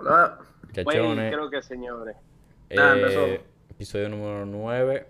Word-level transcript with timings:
Hola. 0.00 0.38
Muchachones, 0.66 1.30
creo 1.34 1.50
que 1.50 1.62
señores. 1.62 2.16
Eh, 2.70 3.40
episodio 3.68 4.08
número 4.08 4.46
9. 4.46 5.06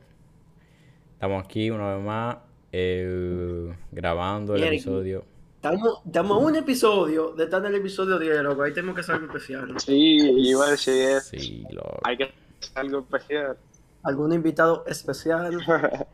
Estamos 1.12 1.44
aquí 1.44 1.70
una 1.70 1.94
vez 1.94 2.04
más 2.04 2.38
eh, 2.72 3.72
grabando 3.92 4.54
el 4.56 4.62
Bien. 4.62 4.74
episodio. 4.74 5.24
Estamos, 5.54 6.00
estamos 6.04 6.42
a 6.42 6.44
un 6.46 6.56
episodio 6.56 7.32
de 7.36 7.44
estar 7.44 7.60
en 7.60 7.66
el 7.66 7.76
episodio 7.76 8.18
10, 8.18 8.42
loco. 8.42 8.62
Ahí 8.62 8.72
tenemos 8.72 8.96
que 8.96 9.02
hacer 9.02 9.14
algo 9.14 9.26
especial. 9.28 9.78
Sí, 9.78 10.16
iba 10.50 10.66
a 10.66 10.70
decir 10.72 10.94
eso. 11.08 11.36
Sí, 11.38 11.64
lo- 11.70 12.00
Hay 12.02 12.16
que 12.16 12.24
hacer 12.24 12.34
algo 12.74 12.98
especial. 13.00 13.56
¿Algún 14.02 14.32
invitado 14.32 14.84
especial? 14.88 15.56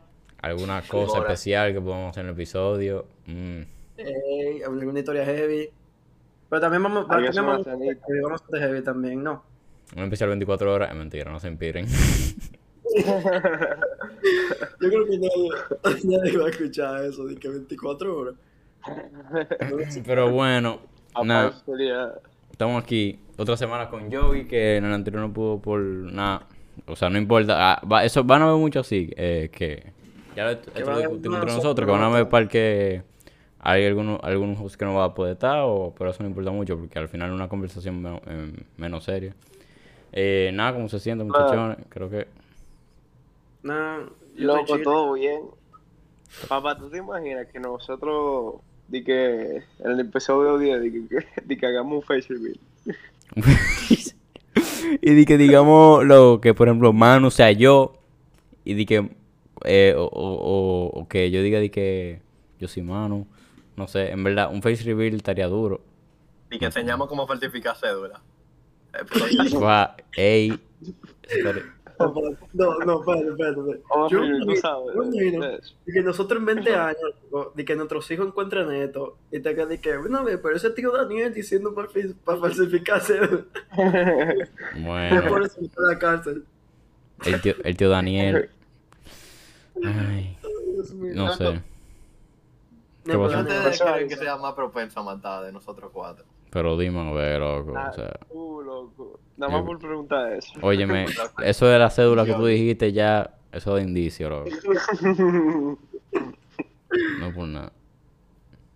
alguna 0.43 0.83
cosa 0.83 1.19
especial 1.19 1.73
que 1.73 1.81
podamos 1.81 2.11
hacer 2.11 2.21
en 2.25 2.27
el 2.29 2.33
episodio. 2.35 3.07
Mm, 3.25 3.61
Eh, 3.97 4.61
alguna 4.63 4.99
historia 4.99 5.25
heavy. 5.25 5.69
Pero 6.49 6.61
también 6.61 6.83
vamos, 6.83 7.07
también 7.07 7.33
vamos, 7.35 7.65
vamos 8.23 8.41
a 8.41 8.45
hacer 8.45 8.59
heavy 8.61 8.81
también, 8.83 9.23
¿no? 9.23 9.43
un 9.95 10.03
especial 10.03 10.29
24 10.29 10.73
horas, 10.73 10.89
es 10.91 10.95
mentira, 10.97 11.31
no 11.31 11.39
se 11.39 11.47
empiren. 11.47 11.85
Yo 12.97 14.89
creo 14.89 15.05
que 15.05 15.17
nadie, 15.17 15.49
nadie 16.03 16.37
va 16.37 16.45
a 16.47 16.49
escuchar 16.49 17.03
eso 17.05 17.25
de 17.25 17.35
que 17.35 17.49
24 17.49 18.17
horas. 18.17 18.35
Pero 20.05 20.31
bueno, 20.31 20.79
nada, 21.23 21.53
estamos 22.51 22.83
aquí 22.83 23.19
otra 23.37 23.57
semana 23.57 23.89
con 23.89 24.11
Joey, 24.11 24.47
que 24.47 24.77
en 24.77 24.85
el 24.85 24.93
anterior 24.93 25.21
no 25.21 25.33
pudo 25.33 25.59
por 25.59 25.79
nada. 25.79 26.47
O 26.85 26.95
sea, 26.95 27.09
no 27.09 27.17
importa. 27.17 27.73
ah, 27.73 27.81
va- 27.91 28.05
eso 28.05 28.23
van 28.23 28.41
a 28.43 28.45
ver 28.47 28.55
mucho 28.55 28.79
así, 28.81 29.09
eh, 29.17 29.49
que 29.51 29.91
ya 30.35 30.45
lo 30.45 30.97
discutimos 30.99 31.39
entre 31.39 31.53
nosotros, 31.55 31.85
que 31.85 31.91
van 31.91 32.03
a 32.03 32.09
ver 32.09 32.29
para 32.29 32.47
que 32.47 33.03
hay 33.69 33.85
algunos 33.85 34.19
algunos 34.23 34.57
hosts 34.61 34.77
que 34.77 34.85
no 34.85 34.93
va 34.93 35.03
a 35.03 35.13
poder 35.13 35.33
estar, 35.33 35.59
o, 35.65 35.93
pero 35.97 36.09
eso 36.11 36.23
no 36.23 36.29
importa 36.29 36.51
mucho, 36.51 36.77
porque 36.77 36.97
al 36.99 37.09
final 37.09 37.29
es 37.29 37.35
una 37.35 37.49
conversación 37.49 38.01
menos, 38.01 38.21
eh, 38.25 38.51
menos 38.77 39.03
seria. 39.03 39.35
Eh, 40.13 40.51
nada, 40.53 40.73
¿cómo 40.73 40.87
se 40.87 40.99
sienten, 41.01 41.27
Claro. 41.27 41.43
muchachones? 41.45 41.77
Creo 41.89 42.09
que... 42.09 42.27
Nah, 43.63 44.05
Loco, 44.35 44.79
todo 44.81 45.13
bien. 45.13 45.41
Papá, 46.47 46.77
¿tú 46.77 46.89
te 46.89 46.99
imaginas 46.99 47.47
que 47.47 47.59
nosotros, 47.59 48.61
di 48.87 49.03
que 49.03 49.57
en 49.79 49.91
el 49.91 49.99
episodio 49.99 50.57
10, 50.57 50.81
di 50.81 50.91
que, 50.91 51.17
di 51.45 51.57
que 51.57 51.65
hagamos 51.65 51.95
un 51.97 52.01
face 52.03 52.27
reveal? 52.29 52.59
y 55.01 55.13
di 55.13 55.25
que 55.25 55.37
digamos 55.37 56.05
lo 56.05 56.39
que, 56.41 56.53
por 56.53 56.67
ejemplo, 56.69 56.93
Manu 56.93 57.31
sea 57.31 57.51
yo, 57.51 57.93
y 58.63 58.75
di 58.75 58.85
que, 58.85 59.09
eh, 59.65 59.93
o, 59.97 60.03
o- 60.05 60.09
o- 60.93 61.01
o 61.01 61.07
que 61.09 61.29
yo 61.31 61.41
diga 61.41 61.59
di 61.59 61.69
que 61.69 62.21
yo 62.59 62.67
soy 62.69 62.83
Manu, 62.83 63.27
no 63.77 63.87
sé, 63.87 64.11
en 64.11 64.23
verdad, 64.23 64.51
un 64.51 64.61
face 64.61 64.83
reveal 64.83 65.15
estaría 65.15 65.47
duro. 65.47 65.79
Y 66.51 66.59
que 66.59 66.65
enseñamos 66.65 67.07
cómo 67.07 67.25
falsificar 67.27 67.75
cédula. 67.77 68.21
Eh, 68.93 69.03
ey, 70.17 70.59
No, 72.53 72.77
no, 72.85 72.99
espérate, 72.99 73.29
espérate. 73.29 73.59
espérate. 73.59 73.81
Yo 74.09 74.19
tú 74.39 74.45
me- 74.45 74.55
sabes. 74.57 74.95
imagino 74.95 75.45
de 75.47 75.93
que 75.93 76.01
nosotros 76.01 76.39
en 76.39 76.45
20 76.45 76.75
años, 76.75 76.99
de 77.55 77.65
que 77.65 77.75
nuestros 77.75 78.09
hijos 78.11 78.27
encuentren 78.27 78.71
esto, 78.71 79.17
y 79.31 79.39
te 79.39 79.53
quedas 79.55 79.69
de 79.69 79.81
que, 79.81 79.97
bueno, 79.97 80.23
ve, 80.23 80.37
pero 80.37 80.55
ese 80.55 80.69
tío 80.71 80.91
Daniel 80.91 81.33
diciendo 81.33 81.73
para, 81.73 81.87
para 82.23 82.39
falsificarse, 82.39 83.19
bueno, 84.79 85.27
por 85.27 85.43
eso 85.43 85.59
está 85.61 85.81
en 85.81 85.87
la 85.87 85.99
cárcel. 85.99 86.43
el 87.25 87.41
tío, 87.41 87.53
el 87.63 87.77
tío 87.77 87.89
Daniel, 87.89 88.49
ay, 89.83 90.37
Dios 90.73 90.93
mío. 90.93 91.13
no 91.15 91.33
sé, 91.33 91.61
¿Qué 93.07 93.13
No, 93.13 93.27
pero 93.27 93.39
¿Ustedes 93.39 93.81
creen 93.81 94.09
que 94.09 94.15
sea 94.17 94.37
más 94.37 94.53
propenso 94.53 94.99
a 94.99 95.03
matar 95.03 95.45
de 95.45 95.51
nosotros 95.51 95.89
cuatro? 95.93 96.25
pero 96.49 96.77
dime, 96.77 96.99
a 97.09 97.11
ver, 97.13 97.39
loco, 97.39 97.73
Ah, 97.75 97.89
o 97.91 97.93
sea, 97.93 98.19
uh, 98.31 98.61
loco. 98.61 99.19
Nada 99.37 99.51
más 99.51 99.63
por 99.63 99.77
preguntar 99.79 100.33
eso. 100.33 100.53
óyeme, 100.61 101.05
eso 101.43 101.65
de 101.67 101.77
la 101.77 101.89
cédula 101.89 102.25
que 102.25 102.33
tú 102.33 102.45
dijiste 102.45 102.91
ya, 102.93 103.31
eso 103.51 103.75
de 103.75 103.83
indicio, 103.83 104.29
loco, 104.29 104.49
no 107.19 107.33
por 107.33 107.47
nada. 107.47 107.71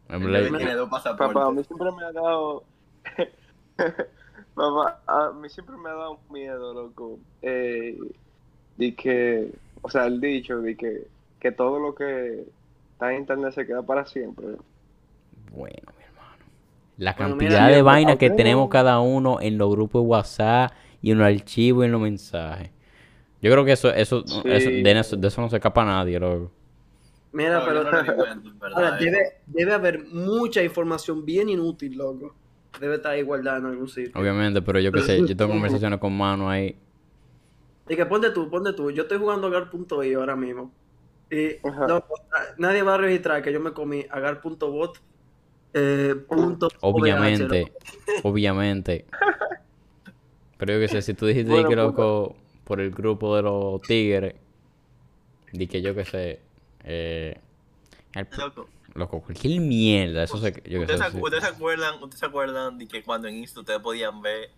En 0.09 0.31
verdad. 0.31 0.87
Papá, 1.17 1.45
a 1.45 1.51
mí 1.51 1.63
siempre 1.63 1.91
me 1.91 2.03
ha 2.03 2.11
dado. 2.11 2.63
Papá, 4.55 4.99
a 5.07 5.31
mí 5.31 5.49
siempre 5.49 5.77
me 5.77 5.89
ha 5.89 5.93
dado 5.93 6.19
miedo, 6.29 6.73
loco. 6.73 7.19
Eh, 7.41 7.97
de 8.77 8.95
que, 8.95 9.51
o 9.81 9.89
sea, 9.89 10.05
el 10.07 10.19
dicho 10.19 10.59
de 10.59 10.75
que, 10.75 11.07
que 11.39 11.51
todo 11.51 11.79
lo 11.79 11.95
que 11.95 12.45
está 13.01 13.11
en 13.13 13.19
internet 13.21 13.53
se 13.53 13.65
queda 13.65 13.83
para 13.85 14.05
siempre. 14.05 14.57
Bueno, 15.51 15.91
mi 15.97 16.03
hermano. 16.03 16.45
La 16.97 17.15
Bueno, 17.15 17.35
cantidad 17.35 17.37
mira, 17.37 17.71
de 17.71 17.81
vainas 17.81 18.17
que 18.17 18.29
tenemos 18.31 18.69
cada 18.69 18.99
uno 19.01 19.39
en 19.41 19.57
los 19.57 19.69
grupos 19.71 20.03
de 20.03 20.07
WhatsApp 20.09 20.73
y 21.01 21.11
en 21.11 21.17
los 21.19 21.27
archivos 21.27 21.83
y 21.83 21.87
en 21.87 21.91
los 21.93 22.01
mensajes. 22.01 22.71
Yo 23.41 23.51
creo 23.51 23.65
que 23.65 23.73
eso, 23.73 23.93
eso, 23.93 24.25
Sí. 24.25 24.41
eso- 24.47 24.71
de, 24.71 24.99
eso 24.99 25.17
de 25.17 25.27
eso 25.29 25.41
no 25.41 25.49
se 25.49 25.57
escapa 25.57 25.85
nadie, 25.85 26.19
loco. 26.19 26.51
Mira, 27.33 27.59
No, 27.59 27.65
pero 27.65 27.83
no 27.83 27.91
verdad, 28.59 28.89
ahora, 28.89 28.99
eh. 29.03 29.05
debe, 29.05 29.19
debe 29.45 29.73
haber 29.73 30.05
mucha 30.07 30.63
información 30.63 31.25
bien 31.25 31.49
inútil, 31.49 31.97
loco. 31.97 32.35
Debe 32.79 32.95
estar 32.95 33.11
ahí 33.13 33.21
guardada 33.23 33.57
en 33.59 33.65
algún 33.67 33.87
sitio. 33.89 34.13
Obviamente, 34.13 34.61
pero 34.61 34.79
yo 34.79 34.91
qué 34.93 35.01
sé, 35.01 35.23
yo 35.25 35.35
tengo 35.35 35.51
conversaciones 35.51 35.99
con 35.99 36.15
mano 36.17 36.49
ahí. 36.49 36.77
Y 37.87 37.95
que 37.95 38.05
ponte 38.07 38.31
tú, 38.31 38.49
ponte 38.49 38.73
tú. 38.73 38.89
Yo 38.91 39.03
estoy 39.03 39.19
jugando 39.19 39.47
agar.io 39.47 40.19
ahora 40.19 40.35
mismo. 40.35 40.75
Y 41.31 41.57
no, 41.87 42.03
nadie 42.57 42.83
va 42.83 42.95
a 42.95 42.97
registrar 42.97 43.41
que 43.41 43.53
yo 43.53 43.59
me 43.61 43.71
comí 43.73 44.05
agar.bot. 44.09 44.99
Eh, 45.73 46.15
punto 46.27 46.67
Obviamente, 46.81 47.71
obviamente. 48.23 49.05
Pero 50.57 50.73
yo 50.73 50.79
qué 50.81 50.87
sé, 50.89 51.01
si 51.01 51.13
tú 51.13 51.25
dijiste 51.25 51.49
Bueno, 51.51 51.69
que 51.69 51.75
pues, 51.75 51.85
loco 51.87 52.35
por 52.65 52.81
el 52.81 52.91
grupo 52.91 53.35
de 53.37 53.41
los 53.43 53.81
tigres, 53.81 54.35
di 55.53 55.67
que 55.67 55.81
yo 55.81 55.95
qué 55.95 56.05
sé, 56.05 56.39
eh, 56.83 57.39
el- 58.13 58.27
Loco, 58.37 58.67
loco, 58.93 59.21
cualquier 59.21 59.59
mierda, 59.61 60.23
eso 60.23 60.37
se, 60.37 60.51
yo 60.51 60.79
qué 60.79 60.79
¿Ustedes, 60.79 60.99
sé. 60.99 61.05
se, 61.05 61.11
sí. 61.11 61.17
ustedes 61.23 61.43
se 61.43 61.49
acuerdan, 61.49 61.95
¿Ustedes 62.03 62.19
se 62.19 62.25
acuerdan 62.25 62.77
de 62.77 62.87
que 62.87 63.03
cuando 63.03 63.27
en 63.29 63.37
Insta 63.37 63.61
ustedes 63.61 63.79
podían 63.79 64.21
ver, 64.21 64.49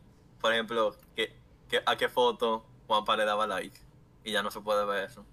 por 0.41 0.51
ejemplo, 0.51 0.95
que, 1.15 1.31
que- 1.69 1.81
a 1.85 1.95
qué 1.95 2.09
foto 2.09 2.65
Juanpa 2.87 3.15
le 3.15 3.25
daba 3.25 3.45
like? 3.47 3.77
Y 4.25 4.31
ya 4.31 4.41
no 4.43 4.49
se 4.51 4.59
puede 4.61 4.85
ver 4.85 5.05
eso. 5.05 5.25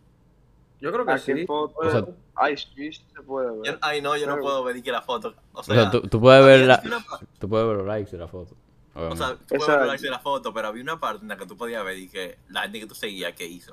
Yo 0.81 0.91
creo 0.93 1.05
que 1.05 1.13
¿A 1.13 1.17
qué 1.17 1.35
sí. 1.37 1.47
foto? 1.47 1.75
O 1.79 1.91
sea, 1.91 2.05
Ay, 2.35 2.57
sí, 2.57 2.91
sí 2.93 3.05
se 3.15 3.23
puede 3.23 3.49
Yo- 3.49 3.61
ver. 3.63 3.79
ay, 3.83 4.01
no, 4.01 4.17
yo 4.17 4.27
no 4.27 4.39
puedo 4.39 4.65
ver 4.65 4.77
ni 4.77 4.83
que 4.83 4.91
la 4.93 5.03
foto. 5.03 5.35
O 5.53 5.61
O 5.61 5.63
sea, 5.63 5.91
tú, 5.91 6.01
tú 6.03 6.21
puedes 6.21 6.45
ver 6.45 6.61
la, 6.67 6.81
una 6.85 7.05
tú 7.39 7.49
puedes 7.49 7.67
ver 7.67 7.77
los 7.77 7.87
likes 7.87 8.11
de 8.11 8.19
la 8.19 8.29
foto. 8.29 8.55
O 8.95 9.15
sea, 9.17 9.37
tú 9.37 9.45
puedes 9.57 9.67
ver 9.67 9.79
los 9.81 9.87
likes 9.89 10.03
de 10.05 10.11
la 10.11 10.19
foto, 10.21 10.53
pero 10.55 10.69
había 10.69 10.83
una 10.83 10.99
parte 10.99 11.23
en 11.23 11.29
la 11.29 11.37
que 11.37 11.47
tú 11.47 11.57
podías 11.57 11.85
ver 11.85 11.99
y 11.99 12.09
que 12.09 12.39
la 12.49 12.63
gente 12.63 12.81
que 12.81 12.87
tú 12.87 12.95
seguías, 12.95 13.35
¿qué 13.35 13.47
hizo? 13.47 13.73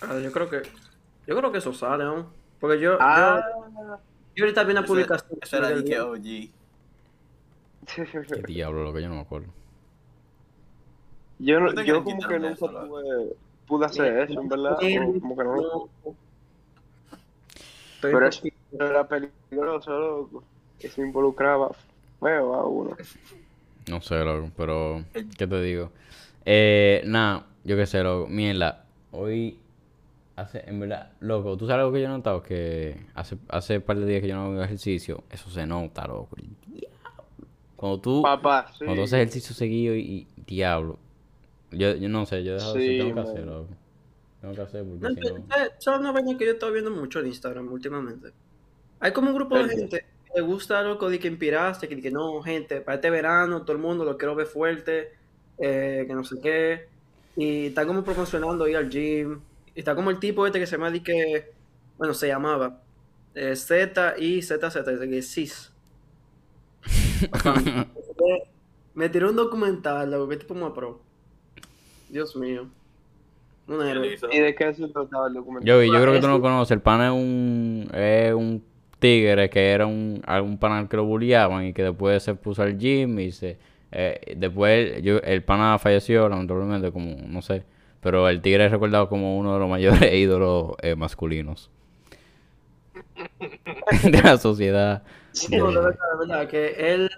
Ah, 0.00 0.18
yo 0.18 0.32
creo 0.32 0.50
que. 0.50 0.62
Yo 1.28 1.36
creo 1.36 1.52
que 1.52 1.58
eso 1.58 1.72
sale, 1.72 2.02
¿no? 2.04 2.26
Porque 2.58 2.80
yo. 2.80 2.98
Ah, 3.00 3.40
Yo, 3.54 3.98
yo 4.34 4.44
ahorita 4.44 4.64
vi 4.64 4.72
una 4.72 4.84
publicación. 4.84 5.38
Eso 5.40 5.56
era 5.58 5.68
de 5.68 5.76
que 5.84 5.90
día. 5.90 6.04
OG. 6.04 6.50
¿Qué 7.86 8.42
diablo, 8.46 8.82
lo 8.84 8.92
que 8.92 9.02
yo 9.02 9.08
no 9.08 9.14
me 9.16 9.20
acuerdo. 9.20 9.46
yo, 11.38 11.60
no- 11.60 11.72
Yo 11.82 12.02
como 12.02 12.18
que 12.20 12.36
nunca 12.38 12.66
loco. 12.68 13.36
Pude, 13.72 13.86
hacer 13.86 14.30
eso, 14.30 14.40
en 14.40 14.48
verdad. 14.48 14.76
Eh, 14.82 14.98
o 15.00 15.20
Como 15.20 15.36
que 15.36 15.44
no. 15.44 15.88
Pero 18.02 18.26
eso 18.26 18.48
era 18.72 19.06
peligroso, 19.06 19.98
loco. 19.98 20.44
Eso 20.80 21.02
involucraba 21.02 21.70
feo 22.20 22.54
a 22.54 22.66
uno. 22.66 22.96
No 23.88 24.00
sé, 24.00 24.22
loco, 24.24 24.50
pero. 24.56 25.04
¿Qué 25.38 25.46
te 25.46 25.62
digo? 25.62 25.90
Eh, 26.44 27.02
nada, 27.06 27.46
yo 27.64 27.76
qué 27.76 27.86
sé, 27.86 28.02
loco. 28.02 28.28
Mierda, 28.28 28.84
hoy. 29.12 29.58
Hace, 30.34 30.64
en 30.66 30.80
verdad, 30.80 31.12
loco, 31.20 31.56
¿tú 31.58 31.66
sabes 31.66 31.80
algo 31.80 31.92
que 31.92 32.00
yo 32.00 32.06
he 32.06 32.08
notado? 32.08 32.42
Que 32.42 33.06
hace, 33.14 33.36
hace 33.48 33.76
un 33.76 33.82
par 33.82 33.98
de 33.98 34.06
días 34.06 34.22
que 34.22 34.28
yo 34.28 34.34
no 34.34 34.46
hago 34.46 34.62
ejercicio. 34.62 35.24
Eso 35.30 35.50
se 35.50 35.66
nota, 35.66 36.06
loco. 36.06 36.36
Cuando 37.76 38.00
tú. 38.00 38.22
Papá, 38.22 38.66
sí. 38.72 38.84
Cuando 38.84 38.96
tú 38.96 39.04
haces 39.04 39.14
ejercicio 39.14 39.54
seguido 39.54 39.94
y, 39.94 40.00
y 40.00 40.26
diablo. 40.46 40.98
Yo, 41.72 41.94
yo 41.96 42.08
no 42.08 42.26
sé, 42.26 42.44
yo 42.44 42.52
he 42.52 42.54
dejado 42.56 42.76
Sí, 42.76 42.96
tengo 42.96 43.14
que 43.14 43.20
man. 43.20 43.22
hacer, 43.22 43.44
loco. 43.44 43.78
Tengo 44.40 44.54
que 44.54 44.62
hacer 44.62 44.84
No, 45.00 45.08
porque 45.08 45.22
si 45.24 45.34
no. 45.34 45.46
¿sabes 45.48 45.72
¿sabes 45.78 46.00
una 46.00 46.12
vaina 46.12 46.36
que 46.38 46.46
yo 46.46 46.52
estaba 46.52 46.72
viendo 46.72 46.90
mucho 46.90 47.20
en 47.20 47.26
Instagram 47.28 47.72
últimamente? 47.72 48.32
Hay 49.00 49.12
como 49.12 49.30
un 49.30 49.36
grupo 49.36 49.58
de 49.58 49.66
gente 49.66 50.00
que 50.26 50.32
le 50.40 50.42
gusta 50.42 50.82
loco 50.82 51.10
de 51.10 51.18
que 51.18 51.28
inspiraste, 51.28 51.88
que, 51.88 52.00
que 52.00 52.10
no, 52.10 52.42
gente, 52.42 52.80
para 52.82 52.96
este 52.96 53.10
verano 53.10 53.62
todo 53.64 53.72
el 53.74 53.82
mundo 53.82 54.04
lo 54.04 54.16
quiero 54.18 54.34
ver 54.36 54.46
fuerte, 54.46 55.10
eh, 55.58 56.04
que 56.06 56.14
no 56.14 56.24
sé 56.24 56.40
qué. 56.42 56.88
Y 57.36 57.66
está 57.68 57.86
como 57.86 58.04
promocionando 58.04 58.68
ir 58.68 58.76
al 58.76 58.90
gym. 58.90 59.42
Y 59.74 59.80
está 59.80 59.94
como 59.94 60.10
el 60.10 60.18
tipo 60.20 60.46
este 60.46 60.60
que 60.60 60.66
se 60.66 60.76
llama 60.76 60.90
de 60.90 61.02
que, 61.02 61.54
bueno, 61.98 62.14
se 62.14 62.28
llamaba 62.28 62.82
eh, 63.34 63.56
Z 63.56 64.16
y 64.18 64.42
ZZ, 64.42 64.76
que 65.08 65.22
CIS. 65.22 65.72
Me 68.94 69.08
tiró 69.08 69.30
un 69.30 69.36
documental, 69.36 70.10
loco, 70.10 70.28
que 70.28 70.36
tipo 70.38 70.54
más 70.54 70.72
pro. 70.72 71.02
Dios 72.12 72.36
mío. 72.36 72.68
Un 73.66 73.78
¿Qué 73.78 73.84
le 73.84 73.90
héroe. 73.90 74.18
¿Y 74.32 74.38
de 74.38 74.54
qué 74.54 74.74
se 74.74 74.86
trataba 74.88 75.28
el 75.28 75.34
documental? 75.34 75.66
Yo, 75.66 75.82
yo 75.82 76.00
creo 76.00 76.12
que 76.12 76.20
tú 76.20 76.26
no 76.26 76.34
lo 76.34 76.42
conoces. 76.42 76.72
El 76.72 76.82
pana 76.82 77.06
es 77.06 77.12
un, 77.12 77.88
es 77.94 78.34
un 78.34 78.62
tigre 78.98 79.48
que 79.48 79.70
era 79.70 79.86
un, 79.86 80.22
algún 80.26 80.58
panal 80.58 80.88
que 80.88 80.96
lo 80.96 81.04
bulliaban 81.04 81.64
y 81.66 81.72
que 81.72 81.82
después 81.82 82.22
se 82.22 82.34
puso 82.34 82.62
al 82.62 82.78
gym 82.78 83.18
y 83.18 83.32
se 83.32 83.58
Eh, 83.90 84.34
después, 84.36 85.02
yo, 85.02 85.18
el 85.18 85.42
pana 85.42 85.78
falleció, 85.78 86.28
lamentablemente, 86.28 86.92
como, 86.92 87.16
no 87.26 87.42
sé. 87.42 87.64
Pero 88.00 88.28
el 88.28 88.40
tigre 88.42 88.66
es 88.66 88.72
recordado 88.72 89.08
como 89.08 89.38
uno 89.38 89.54
de 89.54 89.60
los 89.60 89.68
mayores 89.70 90.12
ídolos 90.12 90.72
eh, 90.82 90.94
masculinos 90.96 91.70
de 94.02 94.22
la 94.22 94.36
sociedad. 94.38 95.02
Sí, 95.32 95.56
no, 95.56 95.70
de 95.70 95.76
verdad, 95.76 95.98
de 96.12 96.26
verdad, 96.26 96.48
que 96.48 96.94
él, 96.94 97.10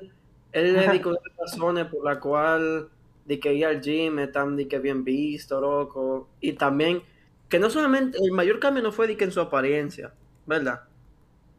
él 0.52 0.72
le 0.74 0.88
dijo 0.92 1.10
las 1.12 1.22
razones 1.38 1.86
por 1.86 2.04
la 2.04 2.20
cual 2.20 2.88
de 3.24 3.40
que 3.40 3.54
ir 3.54 3.66
al 3.66 3.80
gym 3.82 4.18
es 4.20 4.32
tan 4.32 4.56
de 4.56 4.68
que 4.68 4.78
bien 4.78 5.04
visto, 5.04 5.60
loco. 5.60 6.36
Y 6.40 6.54
también, 6.54 7.02
que 7.48 7.58
no 7.58 7.70
solamente, 7.70 8.18
el 8.22 8.32
mayor 8.32 8.60
cambio 8.60 8.82
no 8.82 8.92
fue 8.92 9.06
de 9.08 9.16
que 9.16 9.24
en 9.24 9.32
su 9.32 9.40
apariencia, 9.40 10.16
¿verdad? 10.46 10.82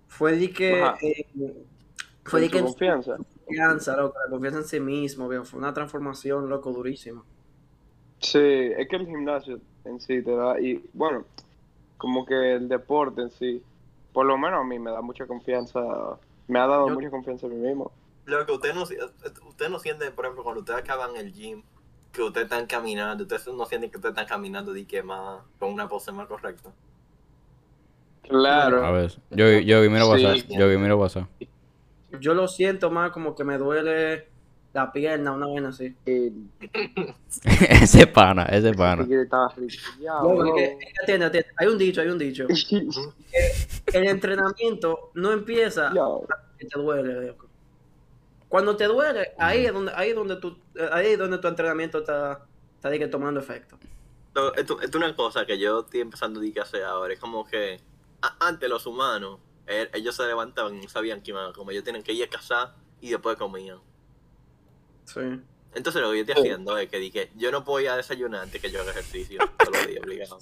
Fue 0.07 0.37
de 0.37 0.53
que, 0.53 0.95
eh, 1.01 1.27
fue 2.25 2.41
de 2.41 2.49
que 2.51 2.59
su 2.59 2.59
en 2.59 2.67
su 2.67 2.77
confianza. 2.77 3.19
confianza, 3.45 3.95
loco, 3.97 4.17
la 4.25 4.29
confianza 4.31 4.59
en 4.61 4.65
sí 4.67 4.79
mismo, 4.79 5.29
que 5.29 5.43
fue 5.43 5.59
una 5.59 5.73
transformación, 5.73 6.49
loco, 6.49 6.71
durísima. 6.73 7.25
Sí, 8.19 8.39
es 8.39 8.87
que 8.89 8.95
el 8.95 9.05
gimnasio 9.05 9.61
en 9.83 9.99
sí 9.99 10.23
te 10.23 10.31
da, 10.35 10.59
y 10.59 10.89
bueno, 10.93 11.25
como 11.97 12.25
que 12.25 12.55
el 12.55 12.67
deporte 12.69 13.21
en 13.23 13.31
sí, 13.31 13.63
por 14.13 14.25
lo 14.27 14.37
menos 14.37 14.61
a 14.61 14.65
mí 14.65 14.79
me 14.79 14.91
da 14.91 15.01
mucha 15.01 15.27
confianza, 15.27 15.81
me 16.47 16.59
ha 16.59 16.67
dado 16.67 16.89
Yo- 16.89 16.91
mucha 16.91 17.09
confianza 17.11 17.47
en 17.47 17.61
mí 17.61 17.67
mismo. 17.69 17.93
Lo 18.25 18.45
que 18.45 18.51
usted 18.51 18.73
no, 18.73 18.83
usted 18.83 19.69
no 19.69 19.79
siente, 19.79 20.09
por 20.11 20.25
ejemplo, 20.25 20.43
cuando 20.43 20.61
ustedes 20.61 20.79
acaban 20.79 21.15
el 21.15 21.31
gym, 21.31 21.61
que 22.11 22.21
ustedes 22.23 22.45
están 22.45 22.65
caminando, 22.65 23.23
ustedes 23.23 23.47
no 23.47 23.65
sienten 23.65 23.91
que 23.91 23.97
ustedes 23.97 24.13
están 24.13 24.27
caminando 24.27 24.73
de 24.73 24.85
que 24.85 25.03
más, 25.03 25.41
con 25.59 25.71
una 25.73 25.87
pose 25.87 26.11
más 26.11 26.27
correcta. 26.27 26.69
A 26.69 28.27
Claro, 28.27 28.93
ver, 28.93 29.11
yo, 29.29 29.47
yo 29.59 29.81
vi, 29.81 29.89
mira 29.89 30.03
Sí. 30.05 30.09
WhatsApp, 30.25 30.47
yo 30.49 30.67
vi, 30.67 30.77
mira 30.77 30.95
WhatsApp. 30.95 31.25
Yo 32.19 32.33
lo 32.33 32.47
siento 32.47 32.89
más 32.89 33.11
como 33.11 33.35
que 33.35 33.43
me 33.43 33.57
duele 33.57 34.29
la 34.73 34.91
pierna, 34.91 35.31
una 35.33 35.47
vez 35.47 35.63
así. 35.65 35.95
y, 36.05 36.31
ese 37.43 38.07
pana, 38.07 38.43
ese 38.45 38.73
pana. 38.73 39.03
atiende, 41.03 41.25
atiende. 41.25 41.45
Hay 41.57 41.67
un 41.67 41.77
dicho, 41.77 42.01
hay 42.01 42.07
un 42.07 42.17
dicho. 42.17 42.47
El 43.93 44.07
entrenamiento 44.07 45.11
no 45.13 45.31
empieza 45.31 45.91
que 46.57 46.65
te 46.65 46.79
duele, 46.79 47.27
loco. 47.27 47.44
Cuando 48.49 48.75
te 48.77 48.85
duele, 48.85 49.31
ahí 49.37 49.65
es 49.65 49.73
donde, 49.73 49.91
ahí 49.95 50.09
es 50.11 50.15
donde 50.15 50.35
tu, 50.37 50.57
ahí 50.91 51.07
es 51.07 51.17
donde 51.17 51.37
tu 51.39 51.47
entrenamiento 51.47 51.99
está, 51.99 52.45
está 52.75 52.89
de 52.89 52.99
que 52.99 53.07
tomando 53.07 53.39
efecto. 53.39 53.77
No, 54.35 54.53
Esto, 54.53 54.79
esto 54.81 54.97
es 54.97 55.03
una 55.03 55.15
cosa 55.15 55.45
que 55.45 55.57
yo 55.57 55.79
estoy 55.81 56.01
empezando 56.01 56.39
a 56.39 56.41
decir 56.41 56.53
que 56.55 56.61
hacer 56.61 56.83
ahora. 56.83 57.13
Es 57.13 57.19
como 57.19 57.45
que 57.45 57.79
a- 58.21 58.35
antes 58.47 58.69
los 58.69 58.85
humanos, 58.85 59.39
eh, 59.67 59.89
ellos 59.93 60.15
se 60.15 60.25
levantaban 60.27 60.75
y 60.75 60.81
no 60.81 60.89
sabían 60.89 61.21
que 61.21 61.31
iban 61.31 61.49
a 61.49 61.53
comer. 61.53 61.73
Ellos 61.73 61.83
tenían 61.85 62.03
que 62.03 62.13
ir 62.13 62.23
a 62.25 62.29
cazar 62.29 62.75
y 63.01 63.09
después 63.09 63.35
comían. 63.37 63.79
Sí. 65.05 65.21
Entonces 65.73 66.01
lo 66.01 66.11
que 66.11 66.17
yo 66.17 66.21
estoy 66.23 66.35
haciendo 66.43 66.77
es 66.77 66.89
que 66.89 66.97
dije, 66.99 67.31
yo 67.35 67.51
no 67.51 67.63
puedo 67.65 67.81
ir 67.81 67.89
a 67.89 67.97
desayunar 67.97 68.43
antes 68.43 68.61
que 68.61 68.71
yo 68.71 68.81
haga 68.81 68.91
ejercicio. 68.91 69.39
Todos 69.57 69.73
los 69.77 69.87
días, 69.87 70.03
obligado. 70.03 70.39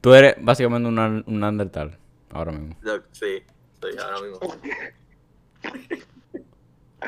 Tú 0.00 0.14
eres 0.14 0.34
básicamente 0.38 0.88
un, 0.88 0.98
un 1.26 1.40
Neandertal, 1.40 1.98
ahora 2.30 2.52
mismo. 2.52 2.76
Sí, 3.12 3.42
sí, 3.80 3.98
ahora 3.98 4.20
mismo. 4.20 4.38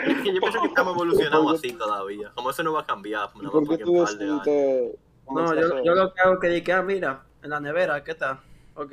Es 0.06 0.22
que 0.22 0.34
yo 0.34 0.40
pienso 0.40 0.60
que 0.60 0.66
estamos 0.68 0.94
evolucionando 0.94 1.50
así 1.50 1.72
todavía. 1.72 2.32
Como 2.34 2.50
eso 2.50 2.62
no 2.62 2.72
va 2.72 2.80
a 2.80 2.86
cambiar, 2.86 3.30
¿Y 3.34 3.38
nada 3.38 3.50
por 3.50 3.68
qué 3.68 3.84
tú 3.84 3.92
un 3.92 4.04
par 4.04 4.14
de 4.16 4.24
años. 4.24 4.44
decidiste 4.44 4.98
No, 5.30 5.54
yo, 5.84 5.94
lo 5.94 6.12
que 6.14 6.20
hago 6.20 6.34
es 6.34 6.40
que 6.40 6.48
dije, 6.48 6.72
ah, 6.72 6.82
mira, 6.82 7.24
en 7.42 7.50
la 7.50 7.60
nevera, 7.60 8.02
¿qué 8.04 8.10
está? 8.12 8.42
Ok. 8.74 8.92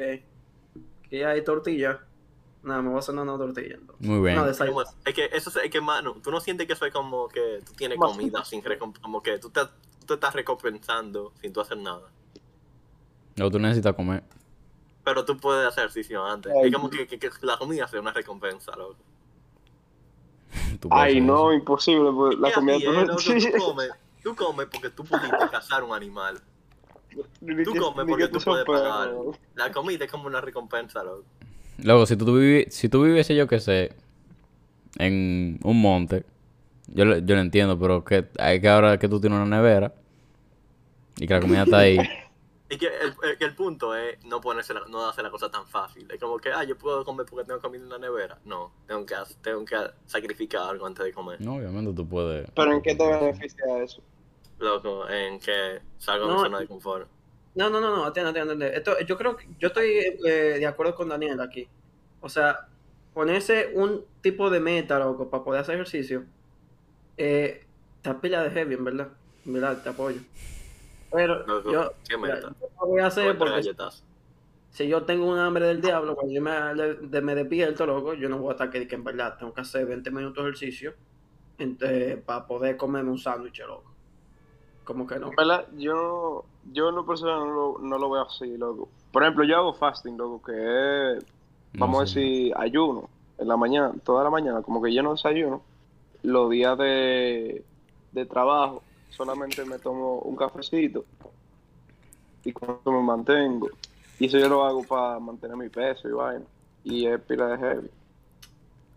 Que 1.09 1.25
hay 1.25 1.43
tortilla. 1.43 1.99
Nada, 2.63 2.81
me 2.81 2.89
voy 2.89 2.97
a 2.97 2.99
hacer 2.99 3.15
una 3.15 3.37
tortilla. 3.37 3.75
entonces. 3.75 4.07
Muy 4.07 4.19
bien. 4.21 4.35
No, 4.35 4.45
es 4.47 5.13
que 5.15 5.29
eso 5.33 5.59
es 5.59 5.71
que, 5.71 5.81
mano, 5.81 6.15
tú 6.23 6.29
no 6.31 6.39
sientes 6.39 6.67
que 6.67 6.73
eso 6.73 6.85
es 6.85 6.93
como 6.93 7.27
que 7.27 7.59
tú 7.65 7.73
tienes 7.73 7.97
Más 7.97 8.11
comida 8.11 8.45
sin 8.45 8.61
como 9.01 9.21
que 9.23 9.39
tú 9.39 9.49
te, 9.49 9.61
tú 9.65 10.05
te 10.05 10.13
estás 10.13 10.33
recompensando 10.35 11.33
sin 11.41 11.51
tú 11.51 11.61
hacer 11.61 11.77
nada. 11.77 12.07
No, 13.35 13.49
tú 13.49 13.57
necesitas 13.59 13.95
comer. 13.95 14.23
Pero 15.03 15.25
tú 15.25 15.35
puedes 15.37 15.67
hacer 15.67 15.85
ejercicio 15.85 16.23
antes. 16.23 16.51
Ay. 16.55 16.67
Es 16.69 16.73
como 16.75 16.89
que, 16.89 17.07
que- 17.07 17.17
que 17.17 17.29
la 17.41 17.57
comida 17.57 17.87
sea 17.87 17.99
una 17.99 18.13
recompensa, 18.13 18.75
loco. 18.75 18.97
Tú 20.81 20.89
Ay, 20.91 21.21
no, 21.21 21.51
eso. 21.51 21.53
imposible, 21.53 22.09
pues, 22.11 22.37
la 22.39 22.51
comida 22.51 22.77
tú 23.15 23.17
tú 23.17 23.51
comes, 23.57 23.91
tú 24.23 24.35
comes 24.35 24.67
porque 24.69 24.89
tú 24.89 25.03
pudiste 25.05 25.47
cazar 25.49 25.83
un 25.83 25.93
animal. 25.93 26.41
Ni 27.39 27.63
Tú 27.63 27.75
comes 27.75 28.05
porque 28.07 28.23
que 28.25 28.29
tú 28.29 28.39
puedes 28.43 28.65
pagar. 28.65 29.11
La 29.55 29.71
comida 29.71 30.05
es 30.05 30.11
como 30.11 30.25
una 30.27 30.41
recompensa, 30.41 31.03
loco. 31.03 31.23
Luego, 31.83 32.05
si 32.05 32.15
tú, 32.17 32.25
vivi- 32.37 32.69
si 32.69 32.89
tú 32.89 33.03
viviese, 33.03 33.35
yo 33.35 33.47
que 33.47 33.59
sé, 33.59 33.93
en 34.97 35.59
un 35.63 35.81
monte, 35.81 36.25
yo, 36.87 37.05
lo- 37.05 37.17
yo 37.19 37.35
lo 37.35 37.41
entiendo, 37.41 37.77
pero 37.79 38.03
que 38.03 38.27
hay 38.39 38.59
que 38.59 38.67
ahora 38.69 38.97
que 38.97 39.07
tú 39.07 39.19
tienes 39.21 39.37
una 39.39 39.57
nevera 39.57 39.93
y 41.17 41.27
que 41.27 41.33
la 41.33 41.41
comida 41.41 41.63
está 41.63 41.77
ahí. 41.79 41.97
Y 42.71 42.77
que 42.77 42.87
el, 42.87 43.13
el- 43.39 43.53
punto 43.53 43.93
es 43.93 44.23
no 44.23 44.39
ponerse 44.39 44.73
la- 44.73 44.85
no 44.87 45.05
hacer 45.09 45.25
la 45.25 45.29
cosa 45.29 45.51
tan 45.51 45.67
fácil. 45.67 46.09
Es 46.09 46.17
como 46.21 46.37
que, 46.37 46.53
ah, 46.53 46.63
yo 46.63 46.77
puedo 46.77 47.03
comer 47.03 47.25
porque 47.29 47.45
tengo 47.45 47.59
comida 47.59 47.83
en 47.83 47.89
la 47.89 47.97
nevera. 47.99 48.39
No, 48.45 48.71
tengo 48.87 49.05
que, 49.05 49.13
tengo 49.41 49.65
que 49.65 49.75
sacrificar 50.05 50.69
algo 50.69 50.85
antes 50.85 51.03
de 51.03 51.11
comer. 51.11 51.41
No, 51.41 51.57
obviamente 51.57 51.91
tú 51.93 52.07
puedes. 52.07 52.49
Pero 52.55 52.71
¿en 52.71 52.81
qué 52.81 52.95
te 52.95 53.05
beneficia 53.05 53.83
eso? 53.83 54.01
Loco, 54.59 55.09
en 55.09 55.39
que 55.41 55.81
salgo 55.97 56.27
de 56.27 56.31
No, 56.31 56.37
mi 56.37 56.43
zona 56.45 56.59
de 56.59 56.67
confort. 56.67 57.09
No, 57.55 57.69
no, 57.69 57.81
no, 57.81 57.93
no, 57.93 58.05
atiende, 58.05 58.29
atiende, 58.29 58.53
atiende. 58.53 58.77
Esto, 58.77 58.97
yo 59.01 59.17
creo 59.17 59.35
que 59.35 59.45
yo 59.59 59.67
estoy 59.67 59.89
eh, 60.25 60.57
de 60.57 60.65
acuerdo 60.65 60.95
con 60.95 61.09
Daniel 61.09 61.41
aquí. 61.41 61.67
O 62.21 62.29
sea, 62.29 62.69
ponerse 63.13 63.71
un 63.73 64.05
tipo 64.21 64.49
de 64.49 64.61
meta, 64.61 64.97
loco, 64.97 65.29
para 65.29 65.43
poder 65.43 65.61
hacer 65.61 65.75
ejercicio, 65.75 66.23
eh, 67.17 67.65
está 67.97 68.21
pila 68.21 68.41
de 68.43 68.51
heavy, 68.51 68.75
en 68.75 68.85
verdad. 68.85 69.09
En 69.45 69.51
verdad, 69.53 69.83
te 69.83 69.89
apoyo. 69.89 70.21
Pero 71.11 71.45
Loco, 71.45 71.71
yo, 71.71 71.91
¿qué 72.07 72.17
mira, 72.21 72.39
meta? 72.39 72.53
yo 72.59 72.67
lo 72.81 72.87
voy 72.87 73.01
a 73.01 73.07
hacer 73.07 73.37
porque 73.37 73.51
galletas. 73.51 74.03
si 74.69 74.87
yo 74.87 75.05
tengo 75.05 75.27
un 75.31 75.39
hambre 75.39 75.65
del 75.67 75.81
diablo, 75.81 76.15
cuando 76.15 76.33
yo 76.33 76.41
me, 76.41 76.51
de- 77.09 77.21
me 77.21 77.35
despierto, 77.35 77.85
loco, 77.85 78.13
yo 78.13 78.29
no 78.29 78.39
voy 78.39 78.49
a 78.49 78.53
estar 78.53 78.69
que, 78.69 78.87
que 78.87 78.95
en 78.95 79.03
verdad 79.03 79.37
tengo 79.37 79.53
que 79.53 79.61
hacer 79.61 79.85
20 79.85 80.11
minutos 80.11 80.43
de 80.43 80.49
ejercicio 80.51 80.95
para 82.25 82.47
poder 82.47 82.77
comerme 82.77 83.11
un 83.11 83.17
sándwich, 83.19 83.59
loco. 83.67 83.97
Como 84.83 85.07
que 85.07 85.19
no. 85.19 85.29
En 85.29 85.35
verdad, 85.35 85.67
yo, 85.77 86.45
yo 86.63 86.89
en 86.89 86.95
lo 86.95 87.05
personal 87.05 87.39
no 87.39 87.53
lo, 87.53 87.77
no 87.79 87.97
lo 87.97 88.09
veo 88.09 88.23
así, 88.23 88.57
loco. 88.57 88.89
Por 89.11 89.23
ejemplo, 89.23 89.43
yo 89.45 89.57
hago 89.57 89.73
fasting, 89.73 90.17
loco, 90.17 90.41
que 90.41 91.17
es, 91.17 91.25
vamos 91.77 91.97
No 91.97 92.01
a 92.01 92.01
decir, 92.03 92.53
ayuno 92.57 93.09
en 93.37 93.47
la 93.47 93.57
mañana, 93.57 93.93
toda 94.03 94.23
la 94.23 94.29
mañana, 94.29 94.61
como 94.63 94.81
que 94.81 94.93
yo 94.93 95.03
no 95.03 95.11
desayuno. 95.13 95.63
Los 96.23 96.49
días 96.51 96.77
de, 96.77 97.65
de 98.11 98.25
trabajo, 98.25 98.85
solamente 99.11 99.63
me 99.65 99.77
tomo 99.79 100.19
un 100.19 100.35
cafecito 100.35 101.05
y 102.43 102.51
con 102.53 102.77
eso 102.81 102.91
me 102.91 103.01
mantengo. 103.01 103.69
Y 104.19 104.25
eso 104.27 104.37
yo 104.37 104.49
lo 104.49 104.63
hago 104.65 104.83
para 104.83 105.19
mantener 105.19 105.57
mi 105.57 105.69
peso 105.69 106.07
y 106.07 106.11
vaina. 106.11 106.45
Y 106.83 107.05
es 107.05 107.19
pila 107.21 107.47
de 107.47 107.57
heavy. 107.57 107.89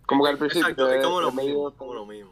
Como 0.06 0.24
que 0.24 0.30
al 0.30 0.38
principio 0.38 0.68
Exacto, 0.68 0.90
es 0.90 0.98
es- 1.00 1.04
como 1.04 1.20
lo 1.20 1.28
es 1.28 1.34
medio- 1.34 1.48
mismo. 1.54 1.70
Como 1.72 1.94
lo 1.94 2.06
mismo. 2.06 2.30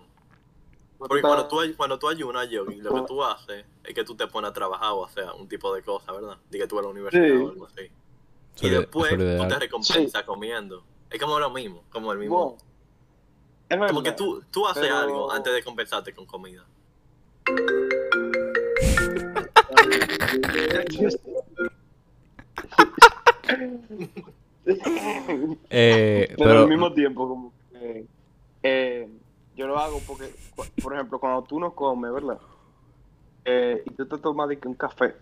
Porque 0.99 1.21
cuando 1.21 1.49
tú, 1.49 1.59
cuando 1.77 1.99
tú 1.99 2.09
ayunas, 2.09 2.49
Yogi, 2.49 2.77
lo 2.77 2.95
que 2.95 3.03
tú 3.09 3.25
haces 3.25 3.65
es 3.83 3.95
que 3.95 4.05
tú 4.05 4.15
te 4.15 4.27
pones 4.29 4.51
a 4.51 4.55
trabajar 4.55 4.93
o 4.93 5.05
a 5.05 5.09
hacer 5.09 5.25
un 5.37 5.49
tipo 5.49 5.75
de 5.75 5.83
cosa, 5.83 6.13
¿verdad? 6.13 6.37
De 6.49 6.59
que 6.59 6.67
tú 6.69 6.77
vas 6.77 6.85
a 6.85 6.87
la 6.87 6.93
universidad 6.93 7.25
Sí. 7.27 7.33
o 7.33 7.49
algo 7.51 7.67
así. 7.67 7.91
Y 8.61 8.67
es- 8.67 8.73
después 8.79 9.11
tú 9.11 9.49
te 9.49 9.59
recompensas 9.59 10.23
comiendo. 10.23 10.85
Es 11.11 11.21
como 11.21 11.39
lo 11.41 11.51
mismo, 11.51 11.83
como 11.91 12.13
el 12.13 12.19
mismo. 12.19 12.57
Bueno, 13.69 13.87
como 13.89 14.03
que 14.03 14.13
tú, 14.13 14.43
tú 14.51 14.67
haces 14.67 14.83
pero- 14.83 14.97
algo 14.99 15.33
antes 15.33 15.53
de 15.53 15.65
compensarte 15.65 16.15
con 16.15 16.25
comida. 16.27 16.65
Eh, 25.71 26.35
pero, 26.37 26.51
pero, 26.51 26.61
al 26.61 26.69
mismo 26.69 26.93
tiempo 26.93 27.29
como 27.29 27.53
que 27.73 28.07
eh, 28.63 29.09
yo 29.57 29.67
lo 29.67 29.77
hago 29.77 30.01
porque 30.07 30.31
por 30.81 30.95
ejemplo 30.95 31.19
cuando 31.19 31.43
tú 31.43 31.59
no 31.59 31.73
comes 31.73 32.13
verdad 32.13 32.39
Eh, 33.45 33.83
y 33.85 33.91
tú 33.91 34.07
te 34.07 34.19
tomas 34.19 34.49
de 34.49 34.59
que 34.59 34.69
un 34.69 34.75
café 34.75 35.15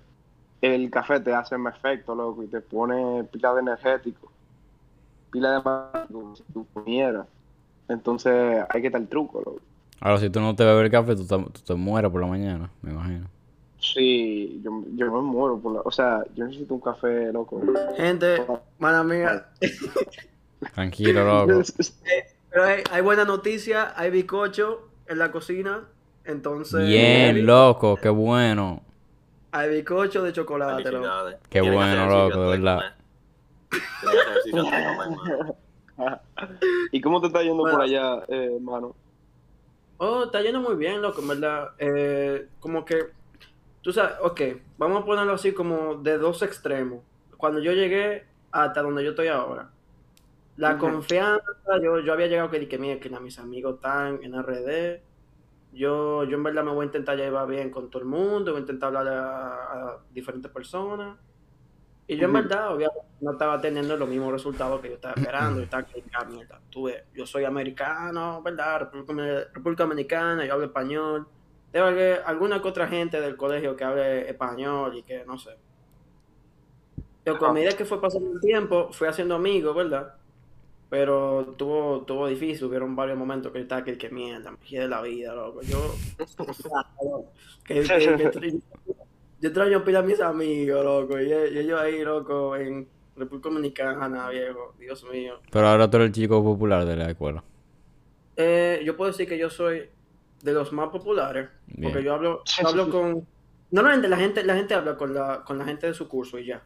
el 0.60 0.90
café 0.90 1.20
te 1.20 1.32
hace 1.32 1.56
un 1.56 1.68
efecto 1.68 2.14
loco 2.14 2.42
y 2.42 2.48
te 2.48 2.60
pone 2.60 3.24
pila 3.24 3.54
de 3.54 3.60
energético 3.60 4.30
pila 5.30 5.52
de 5.52 5.62
más 5.62 6.06
como 6.08 6.36
si 6.36 6.42
tú 6.52 6.66
comieras. 6.72 7.26
Entonces 7.88 8.64
hay 8.68 8.80
que 8.80 8.88
estar 8.88 9.00
el 9.00 9.08
truco 9.08 9.38
loco. 9.38 9.60
Ahora 10.00 10.18
si 10.18 10.30
tú 10.30 10.40
no 10.40 10.54
te 10.54 10.64
bebes 10.64 10.84
el 10.84 10.90
café, 10.90 11.16
tú 11.16 11.26
te, 11.26 11.36
tú 11.36 11.60
te 11.64 11.74
mueres 11.74 12.10
por 12.10 12.20
la 12.20 12.26
mañana, 12.26 12.70
me 12.82 12.92
imagino. 12.92 13.26
Sí 13.80 14.60
yo, 14.62 14.84
yo 14.94 15.10
me 15.10 15.20
muero 15.22 15.58
por 15.58 15.74
la, 15.74 15.80
o 15.80 15.90
sea 15.90 16.22
yo 16.34 16.44
necesito 16.44 16.74
un 16.74 16.80
café 16.80 17.32
loco 17.32 17.60
Gente, 17.96 18.44
mala 18.78 19.02
mía. 19.02 19.46
Tranquilo, 20.74 21.24
loco. 21.46 21.62
Pero 22.50 22.64
hay, 22.64 22.82
hay 22.90 23.02
buena 23.02 23.24
noticia, 23.24 23.92
hay 23.96 24.10
bizcocho 24.10 24.88
en 25.06 25.18
la 25.18 25.30
cocina. 25.30 25.84
Entonces. 26.24 26.86
Bien, 26.86 27.46
loco, 27.46 27.96
qué 27.96 28.08
bueno. 28.08 28.82
Hay 29.52 29.70
bizcocho 29.70 30.22
de 30.22 30.32
chocolate, 30.32 30.90
loco. 30.92 31.08
Qué 31.48 31.60
bueno, 31.60 32.06
loco, 32.06 32.42
de 32.42 32.58
verdad. 32.58 32.94
¿Y 36.92 37.00
cómo 37.00 37.20
te 37.20 37.26
está 37.26 37.42
yendo 37.42 37.62
por 37.62 37.80
allá, 37.80 38.20
eh, 38.28 38.52
hermano? 38.56 38.94
Oh, 39.98 40.24
está 40.24 40.40
yendo 40.40 40.60
muy 40.60 40.76
bien, 40.76 41.02
loco, 41.02 41.20
en 41.20 41.28
verdad. 41.28 41.70
Eh, 41.78 42.48
como 42.58 42.84
que, 42.84 43.06
tú 43.82 43.92
sabes, 43.92 44.16
ok, 44.22 44.40
vamos 44.78 45.02
a 45.02 45.04
ponerlo 45.04 45.32
así 45.32 45.52
como 45.52 45.96
de 45.96 46.18
dos 46.18 46.42
extremos. 46.42 47.02
Cuando 47.36 47.60
yo 47.60 47.72
llegué 47.72 48.26
hasta 48.50 48.82
donde 48.82 49.04
yo 49.04 49.10
estoy 49.10 49.28
ahora. 49.28 49.70
La 50.56 50.76
confianza, 50.76 51.42
yo, 51.82 52.00
yo 52.00 52.12
había 52.12 52.26
llegado 52.26 52.50
que 52.50 52.58
dije, 52.58 52.76
mira, 52.76 53.00
que 53.00 53.08
mis 53.08 53.38
amigos 53.38 53.76
están 53.76 54.22
en 54.22 54.34
RD. 54.34 55.00
Yo, 55.72 56.24
yo 56.24 56.36
en 56.36 56.42
verdad 56.42 56.64
me 56.64 56.72
voy 56.72 56.82
a 56.82 56.86
intentar 56.86 57.16
llevar 57.16 57.46
bien 57.48 57.70
con 57.70 57.88
todo 57.88 58.02
el 58.02 58.08
mundo, 58.08 58.50
voy 58.52 58.58
a 58.58 58.60
intentar 58.60 58.88
hablar 58.88 59.08
a, 59.08 59.54
a 59.54 59.98
diferentes 60.12 60.50
personas. 60.50 61.16
Y 62.10 62.16
yo 62.16 62.26
en 62.26 62.32
verdad, 62.32 62.74
obviamente, 62.74 63.06
no 63.20 63.30
estaba 63.30 63.60
teniendo 63.60 63.96
los 63.96 64.08
mismos 64.08 64.32
resultados 64.32 64.80
que 64.80 64.88
yo 64.88 64.94
estaba 64.96 65.14
esperando. 65.14 65.60
Yo 65.60 65.64
estaba 65.64 65.86
ves, 66.84 67.04
yo 67.14 67.24
soy 67.24 67.44
americano, 67.44 68.42
¿verdad? 68.42 68.90
República 68.92 69.84
Dominicana, 69.84 70.44
yo 70.44 70.54
hablo 70.54 70.66
español. 70.66 71.28
Debe 71.72 71.86
haber 71.88 72.22
alguna 72.26 72.60
que 72.62 72.68
otra 72.68 72.88
gente 72.88 73.20
del 73.20 73.36
colegio 73.36 73.76
que 73.76 73.84
hable 73.84 74.28
español 74.28 74.96
y 74.96 75.02
que 75.02 75.24
no 75.24 75.38
sé. 75.38 75.50
Yo, 77.24 77.38
con 77.38 77.50
Ajá. 77.50 77.52
medida 77.52 77.76
que 77.76 77.84
fue 77.84 78.00
pasando 78.00 78.32
el 78.32 78.40
tiempo, 78.40 78.88
fui 78.92 79.06
haciendo 79.08 79.34
amigos, 79.36 79.74
¿verdad? 79.76 80.14
Pero 80.88 81.54
tuvo, 81.56 82.02
tuvo 82.02 82.26
difícil, 82.26 82.64
hubieron 82.66 82.96
varios 82.96 83.16
momentos 83.16 83.52
que 83.52 83.58
yo 83.58 83.62
estaba 83.62 83.84
que, 83.84 83.96
que 83.96 84.10
mierda, 84.10 84.50
me 84.50 84.78
de 84.78 84.88
la 84.88 85.02
vida, 85.02 85.34
loco. 85.34 85.60
Yo, 85.62 85.94
que, 87.64 87.74
que- 87.82 88.16
que 88.16 88.30
tra- 88.30 88.62
yo 89.40 89.48
extraño 89.48 89.84
pila 89.84 90.00
a 90.00 90.02
mis 90.02 90.20
amigos, 90.20 90.84
loco, 90.84 91.20
y, 91.20 91.28
y 91.30 91.58
ellos 91.58 91.80
ahí, 91.80 92.02
loco, 92.02 92.56
en 92.56 92.88
República 93.16 93.48
Dominicana, 93.48 94.28
viejo, 94.30 94.74
Dios 94.78 95.04
mío. 95.04 95.40
Pero 95.50 95.68
ahora 95.68 95.88
tú 95.90 95.96
eres 95.98 96.06
el 96.08 96.12
chico 96.12 96.42
popular 96.42 96.84
de 96.84 96.96
la 96.96 97.10
escuela. 97.10 97.42
Eh, 98.36 98.82
yo 98.84 98.96
puedo 98.96 99.10
decir 99.12 99.28
que 99.28 99.38
yo 99.38 99.50
soy 99.50 99.88
de 100.42 100.52
los 100.52 100.72
más 100.72 100.88
populares, 100.88 101.48
Bien. 101.66 101.90
porque 101.92 102.04
yo 102.04 102.14
hablo, 102.14 102.42
yo 102.44 102.68
hablo 102.68 102.90
con... 102.90 103.26
Normalmente 103.70 104.08
la 104.08 104.16
gente, 104.16 104.42
la 104.42 104.56
gente 104.56 104.74
habla 104.74 104.96
con 104.96 105.14
la, 105.14 105.44
con 105.44 105.58
la 105.58 105.64
gente 105.64 105.86
de 105.86 105.94
su 105.94 106.08
curso 106.08 106.38
y 106.38 106.46
ya. 106.46 106.62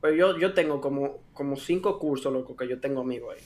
Pero 0.00 0.14
yo, 0.14 0.38
yo 0.38 0.54
tengo 0.54 0.80
como, 0.80 1.18
como 1.32 1.56
cinco 1.56 1.98
cursos, 1.98 2.32
loco, 2.32 2.56
que 2.56 2.68
yo 2.68 2.80
tengo 2.80 3.00
amigos 3.00 3.34
ahí. 3.34 3.42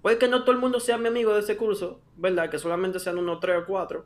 Puede 0.00 0.18
que 0.18 0.28
no 0.28 0.42
todo 0.42 0.52
el 0.52 0.58
mundo 0.58 0.78
sea 0.80 0.98
mi 0.98 1.08
amigo 1.08 1.32
de 1.34 1.40
ese 1.40 1.56
curso, 1.56 2.00
¿verdad? 2.16 2.50
Que 2.50 2.58
solamente 2.58 3.00
sean 3.00 3.18
unos 3.18 3.40
tres 3.40 3.62
o 3.62 3.66
cuatro. 3.66 4.04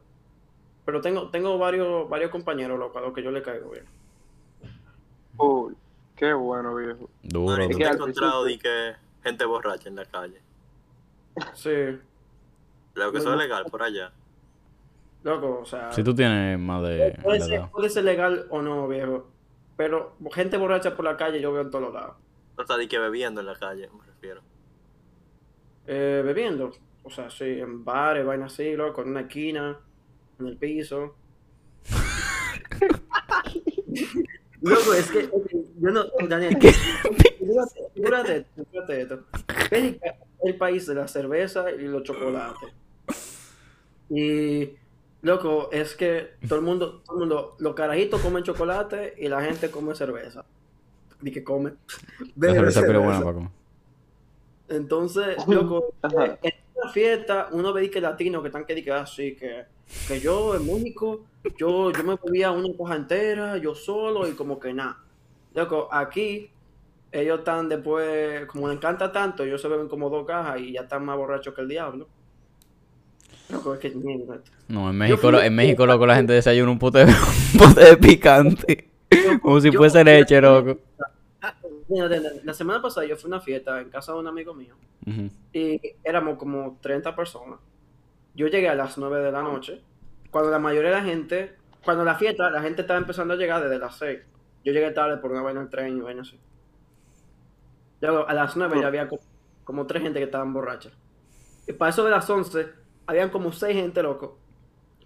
Pero 0.86 1.00
tengo, 1.02 1.28
tengo 1.28 1.58
varios, 1.58 2.08
varios 2.08 2.30
compañeros, 2.30 2.78
loco, 2.78 2.98
a 2.98 3.02
los 3.02 3.12
que 3.12 3.22
yo 3.22 3.30
le 3.30 3.42
caigo 3.42 3.70
bien. 3.70 3.84
Cool. 5.36 5.76
Qué 6.16 6.32
bueno, 6.32 6.74
viejo. 6.74 7.10
Duro. 7.22 7.52
Mano, 7.52 7.64
¿y 7.64 7.66
Es 7.66 7.72
tú 7.72 7.78
que 7.78 7.84
te 7.84 7.90
has 7.90 7.90
al 7.90 7.96
encontrado 7.96 8.44
de 8.44 8.58
que 8.58 8.94
gente 9.22 9.44
borracha 9.44 9.88
en 9.88 9.96
la 9.96 10.04
calle? 10.06 10.40
Sí, 11.54 11.98
Lo 12.94 13.12
que 13.12 13.18
eso 13.18 13.32
es 13.32 13.38
legal 13.38 13.66
por 13.70 13.82
allá. 13.82 14.12
Loco, 15.22 15.60
o 15.62 15.64
sea... 15.64 15.92
Si 15.92 16.02
tú 16.02 16.14
tienes 16.14 16.58
más 16.58 16.82
de 16.82 17.18
Puede 17.22 17.40
ser, 17.40 17.54
edad. 17.54 17.70
puede 17.70 17.90
ser 17.90 18.04
legal 18.04 18.46
o 18.50 18.62
no, 18.62 18.88
viejo. 18.88 19.28
Pero 19.76 20.16
gente 20.32 20.56
borracha 20.56 20.96
por 20.96 21.04
la 21.04 21.16
calle 21.16 21.40
yo 21.40 21.52
veo 21.52 21.62
en 21.62 21.70
todos 21.70 21.92
lados. 21.92 22.16
No 22.56 22.62
está 22.62 22.76
de 22.76 22.88
que 22.88 22.98
bebiendo 22.98 23.40
en 23.40 23.46
la 23.46 23.54
calle, 23.54 23.88
me 23.96 24.04
refiero. 24.04 24.40
Eh, 25.86 26.22
bebiendo. 26.24 26.72
O 27.04 27.10
sea, 27.10 27.30
sí, 27.30 27.44
en 27.44 27.84
bares, 27.84 28.26
vainas 28.26 28.52
así, 28.52 28.74
loco, 28.74 29.02
en 29.02 29.10
una 29.10 29.20
esquina, 29.20 29.78
en 30.38 30.46
el 30.46 30.56
piso. 30.56 31.14
Loco, 34.60 34.92
es 34.92 35.10
que, 35.10 35.30
yo 35.78 35.90
no, 35.90 36.04
Daniel, 36.28 36.58
figúrate, 37.38 37.80
figúrate, 37.94 38.46
figúrate 38.56 39.02
esto. 39.02 39.20
Bélgica 39.70 40.08
es 40.08 40.16
el 40.44 40.56
país 40.56 40.86
de 40.86 40.94
la 40.96 41.06
cerveza 41.06 41.70
y 41.70 41.82
los 41.82 42.02
chocolates. 42.02 42.70
Y, 44.10 44.70
loco, 45.22 45.68
es 45.72 45.94
que 45.94 46.34
todo 46.48 46.58
el 46.58 46.64
mundo, 46.64 47.02
todo 47.04 47.16
el 47.16 47.20
mundo, 47.20 47.56
los 47.58 47.74
carajitos 47.74 48.20
comen 48.20 48.42
chocolate 48.42 49.14
y 49.18 49.28
la 49.28 49.42
gente 49.42 49.70
come 49.70 49.94
cerveza. 49.94 50.44
Y 51.22 51.32
que 51.32 51.42
come. 51.42 51.74
La 52.36 52.52
cerveza 52.52 52.80
pero 52.82 53.00
cerveza. 53.00 53.02
buena 53.02 53.20
para 53.20 53.34
comer. 53.34 53.50
Entonces, 54.68 55.48
loco, 55.48 55.94
Ajá. 56.02 56.38
en 56.42 56.52
una 56.74 56.92
fiesta, 56.92 57.48
uno 57.52 57.72
ve 57.72 57.90
que 57.90 58.00
latinos 58.00 58.42
que 58.42 58.48
están 58.48 58.64
que 58.66 58.74
dicen 58.74 58.92
así, 58.94 59.34
que, 59.34 59.64
que 60.06 60.20
yo 60.20 60.54
en 60.54 60.66
México, 60.66 61.24
yo, 61.56 61.90
yo 61.90 62.04
me 62.04 62.16
bebía 62.22 62.50
una 62.50 62.68
coja 62.76 62.96
entera, 62.96 63.56
yo 63.56 63.74
solo, 63.74 64.28
y 64.28 64.32
como 64.32 64.60
que 64.60 64.74
nada. 64.74 64.98
Loco, 65.54 65.88
aquí, 65.90 66.50
ellos 67.10 67.38
están 67.38 67.68
después, 67.68 68.46
como 68.46 68.68
les 68.68 68.76
encanta 68.76 69.10
tanto, 69.10 69.42
ellos 69.42 69.60
se 69.60 69.68
beben 69.68 69.88
como 69.88 70.10
dos 70.10 70.26
cajas 70.26 70.60
y 70.60 70.72
ya 70.72 70.82
están 70.82 71.04
más 71.04 71.16
borrachos 71.16 71.54
que 71.54 71.62
el 71.62 71.68
diablo. 71.68 72.06
Loco, 73.50 73.74
es 73.74 73.80
que 73.80 73.90
mierda. 73.90 74.38
No, 74.68 74.90
en 74.90 74.96
México, 74.96 75.30
lo- 75.30 75.42
en 75.42 75.54
México, 75.54 75.86
loco, 75.86 76.06
la 76.06 76.16
gente 76.16 76.32
desayuna 76.34 76.70
un 76.70 76.78
pote 76.78 77.04
de, 77.06 77.12
un 77.54 77.58
pote 77.58 77.84
de 77.84 77.96
picante. 77.96 78.90
Como 79.42 79.60
si 79.60 79.70
fuese 79.72 80.04
leche, 80.04 80.40
loco. 80.40 80.78
De- 81.88 82.40
la 82.44 82.52
semana 82.52 82.82
pasada 82.82 83.06
yo 83.06 83.16
fui 83.16 83.30
a 83.30 83.34
una 83.34 83.40
fiesta 83.40 83.80
en 83.80 83.88
casa 83.88 84.12
de 84.12 84.18
un 84.18 84.26
amigo 84.26 84.52
mío. 84.54 84.74
Y 85.54 85.80
éramos 86.04 86.36
como 86.38 86.76
30 86.82 87.16
personas. 87.16 87.58
Yo 88.34 88.46
llegué 88.48 88.68
a 88.68 88.74
las 88.74 88.98
9 88.98 89.20
de 89.20 89.32
la 89.32 89.42
noche, 89.42 89.80
cuando 90.30 90.50
la 90.50 90.58
mayoría 90.58 90.90
de 90.90 90.96
la 90.96 91.02
gente, 91.04 91.54
cuando 91.82 92.04
la 92.04 92.14
fiesta, 92.16 92.50
la 92.50 92.60
gente 92.60 92.82
estaba 92.82 92.98
empezando 92.98 93.32
a 93.34 93.36
llegar 93.38 93.62
desde 93.62 93.78
las 93.78 93.96
6. 93.96 94.18
Yo 94.64 94.72
llegué 94.74 94.90
tarde 94.90 95.16
por 95.16 95.30
una 95.32 95.40
vaina 95.40 95.60
del 95.60 95.70
tren 95.70 95.96
y 95.96 96.00
vaina 96.02 96.20
así. 96.22 96.38
Luego, 98.02 98.28
a 98.28 98.34
las 98.34 98.56
9 98.56 98.78
ya 98.80 98.86
había 98.86 99.08
como, 99.08 99.22
como 99.64 99.86
tres 99.86 100.02
gente 100.02 100.18
que 100.18 100.26
estaban 100.26 100.52
borrachas. 100.52 100.92
Y 101.66 101.72
para 101.72 101.90
eso 101.90 102.04
de 102.04 102.10
las 102.10 102.28
11, 102.28 102.66
habían 103.08 103.30
como 103.30 103.50
seis 103.52 103.74
gente, 103.74 104.02
loco, 104.02 104.36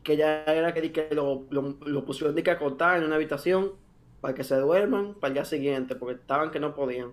que 0.02 0.16
ya 0.16 0.42
era 0.44 0.74
que, 0.74 0.92
que 0.92 1.08
lo, 1.14 1.44
lo, 1.50 1.76
lo 1.86 2.04
pusieron 2.04 2.34
de 2.34 2.42
que 2.42 2.50
acostar 2.50 2.98
en 2.98 3.04
una 3.04 3.14
habitación 3.14 3.70
para 4.20 4.34
que 4.34 4.42
se 4.44 4.56
duerman 4.56 5.14
para 5.14 5.28
el 5.28 5.34
día 5.34 5.44
siguiente, 5.44 5.94
porque 5.94 6.16
estaban 6.16 6.50
que 6.50 6.60
no 6.60 6.74
podían. 6.74 7.12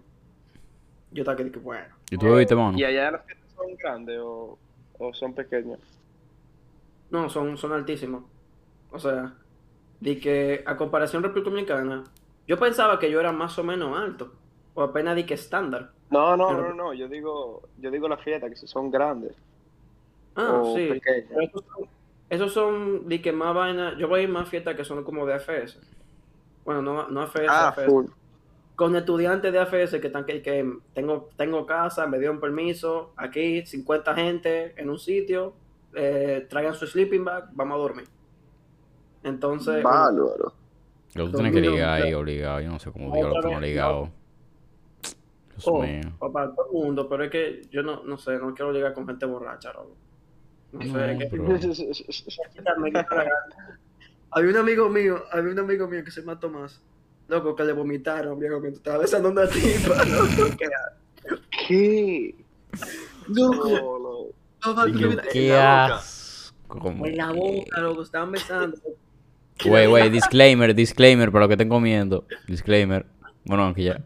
Yo 1.11 1.21
estaba 1.21 1.37
que 1.37 1.43
dije, 1.43 1.59
bueno. 1.59 1.95
¿Y 2.09 2.17
tú 2.17 2.25
bebiste, 2.25 2.55
mano? 2.55 2.77
¿Y 2.77 2.83
allá 2.83 3.11
las 3.11 3.25
fiestas 3.25 3.51
son 3.55 3.75
grandes 3.77 4.19
o, 4.19 4.57
o 4.97 5.13
son 5.13 5.33
pequeñas? 5.33 5.79
No, 7.11 7.29
son, 7.29 7.55
son 7.57 7.71
altísimos. 7.73 8.23
O 8.91 8.99
sea, 8.99 9.33
de 9.99 10.19
que 10.19 10.63
a 10.65 10.75
comparación 10.75 11.21
República 11.21 11.49
Dominicana, 11.51 12.03
yo 12.47 12.57
pensaba 12.57 12.97
que 12.97 13.11
yo 13.11 13.19
era 13.19 13.31
más 13.31 13.57
o 13.59 13.63
menos 13.63 13.95
alto. 13.97 14.33
O 14.73 14.81
apenas 14.81 15.15
di 15.15 15.23
que 15.25 15.35
estándar. 15.35 15.91
No, 16.09 16.35
no, 16.35 16.47
Pero- 16.47 16.69
no, 16.69 16.73
no. 16.73 16.93
Yo 16.93 17.07
digo, 17.07 17.61
yo 17.79 17.91
digo 17.91 18.07
las 18.07 18.21
fiestas 18.23 18.49
que 18.49 18.55
si 18.55 18.65
son 18.67 18.89
grandes 18.89 19.35
Ah, 20.39 20.61
o 20.61 20.75
sí. 20.75 20.89
esos 21.41 21.63
son, 21.65 21.85
esos 22.29 22.53
son 22.53 23.07
de 23.09 23.21
que 23.21 23.31
más 23.31 23.53
vaina. 23.55 23.97
Yo 23.97 24.07
voy 24.07 24.21
a 24.21 24.23
ir 24.23 24.29
más 24.29 24.47
fiestas 24.49 24.75
que 24.75 24.83
son 24.85 25.03
como 25.03 25.25
de 25.25 25.33
AFS. 25.33 25.79
Bueno, 26.65 26.81
no, 26.81 27.07
no 27.09 27.21
AFS, 27.21 27.47
Ah, 27.49 27.69
AFS. 27.69 27.85
full. 27.85 28.05
Con 28.75 28.95
estudiantes 28.95 29.51
de 29.51 29.59
AFS 29.59 29.99
que 29.99 30.07
están 30.07 30.25
que, 30.25 30.41
que 30.41 30.71
tengo, 30.93 31.29
tengo 31.35 31.65
casa, 31.65 32.07
me 32.07 32.17
dieron 32.17 32.39
permiso, 32.39 33.11
aquí 33.17 33.65
50 33.65 34.15
gente 34.15 34.73
en 34.77 34.89
un 34.89 34.97
sitio, 34.99 35.53
eh, 35.93 36.47
traigan 36.49 36.73
su 36.75 36.87
sleeping 36.87 37.25
bag, 37.25 37.49
vamos 37.53 37.75
a 37.75 37.79
dormir. 37.79 38.07
Entonces, 39.23 39.83
Bárbaro. 39.83 40.53
Yo 41.13 41.25
tú 41.25 41.31
tienes 41.33 41.51
que 41.53 41.61
ligar 41.61 42.01
ahí, 42.01 42.13
obligado. 42.13 42.61
Yo 42.61 42.69
no 42.69 42.79
sé 42.79 42.91
cómo 42.91 43.13
digo 43.13 43.27
lo 43.29 43.41
vez, 43.49 43.59
ligado. 43.59 44.09
Dios 45.49 45.67
Oh, 45.67 45.81
mío. 45.83 46.01
para 46.31 46.53
todo 46.55 46.67
el 46.67 46.71
mundo, 46.71 47.09
pero 47.09 47.23
es 47.25 47.31
que 47.31 47.61
yo 47.69 47.83
no, 47.83 48.03
no 48.03 48.17
sé, 48.17 48.37
no 48.37 48.53
quiero 48.53 48.71
llegar 48.71 48.93
con 48.93 49.05
gente 49.07 49.25
borracha, 49.25 49.73
loco. 49.73 49.91
No 50.71 50.81
sé, 50.81 51.17
que. 51.17 51.29
Había 54.31 54.51
un 54.51 54.57
amigo 54.57 54.89
mío, 54.89 55.23
había 55.31 55.51
un 55.51 55.59
amigo 55.59 55.87
mío 55.87 56.03
que 56.03 56.11
se 56.11 56.21
llama 56.21 56.39
Tomás, 56.39 56.81
loco, 57.27 57.55
que 57.55 57.63
le 57.63 57.73
vomitaron, 57.73 58.39
viejo, 58.39 58.59
mientras 58.59 58.77
estaba 58.79 58.97
besando 58.99 59.29
a 59.29 59.31
una 59.31 59.47
tipa, 59.47 60.05
loco, 60.05 60.55
¿Qué? 61.67 62.35
loco, 63.27 64.33
No, 64.63 64.75
no. 64.75 64.85
no, 64.85 65.23
Qué 65.31 65.49
la 65.49 65.87
boca. 65.87 65.95
asco. 65.95 66.89
en 67.05 67.17
la 67.17 67.31
boca, 67.31 67.81
loco, 67.81 68.03
estaban 68.03 68.31
besando. 68.31 68.77
Güey, 69.65 69.87
güey, 69.87 70.09
disclaimer, 70.09 70.73
disclaimer 70.73 71.33
para 71.33 71.43
lo 71.43 71.49
que 71.49 71.55
estén 71.55 71.67
comiendo. 71.67 72.25
Disclaimer. 72.47 73.05
Bueno, 73.43 73.63
aunque 73.63 73.83
ya. 73.83 74.01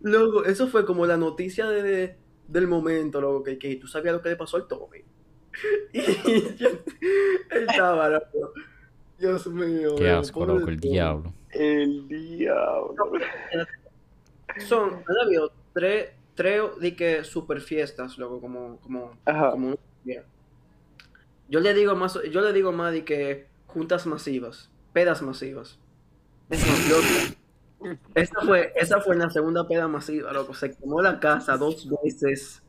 Loco, 0.00 0.44
eso 0.44 0.66
fue 0.66 0.84
como 0.84 1.06
la 1.06 1.16
noticia 1.16 1.68
de, 1.68 2.16
del 2.46 2.66
momento, 2.66 3.20
loco, 3.20 3.42
que, 3.42 3.58
que 3.58 3.76
tú 3.76 3.86
sabías 3.86 4.14
lo 4.14 4.22
que 4.22 4.30
le 4.30 4.36
pasó 4.36 4.56
al 4.56 4.66
Tommy. 4.66 4.98
Y 5.92 6.56
yo, 6.56 6.68
él 7.50 7.66
estaba, 7.68 8.08
loco. 8.08 8.52
Dios 9.18 9.46
mío. 9.46 9.94
Qué 9.96 10.08
loco, 10.08 10.20
asco, 10.20 10.46
loco, 10.46 10.68
el 10.68 10.80
diablo. 10.80 11.34
El 11.50 12.08
diablo. 12.08 12.94
Son, 14.66 14.94
han 14.94 15.26
habido 15.26 15.52
tres, 15.72 16.10
tres 16.34 16.62
de 16.80 16.96
que 16.96 17.24
super 17.24 17.60
fiestas, 17.60 18.18
loco, 18.18 18.40
como, 18.40 18.78
como, 18.80 19.16
Ajá. 19.24 19.50
como 19.52 19.68
un 19.68 19.78
día. 20.04 20.24
Yo 21.48 21.60
le 21.60 21.74
digo 21.74 21.94
más, 21.94 22.18
yo 22.30 22.40
le 22.40 22.52
digo 22.52 22.72
más 22.72 22.92
de 22.92 23.04
que 23.04 23.46
juntas 23.66 24.06
masivas, 24.06 24.70
pedas 24.92 25.22
masivas. 25.22 25.78
Loco, 26.50 27.36
esa 28.14 28.40
fue, 28.46 28.72
esa 28.76 29.00
fue 29.00 29.16
la 29.16 29.30
segunda 29.30 29.66
peda 29.66 29.88
masiva, 29.88 30.32
loco. 30.32 30.54
Se 30.54 30.74
quemó 30.74 31.00
la 31.02 31.18
casa 31.20 31.56
dos 31.56 31.88
veces. 32.02 32.62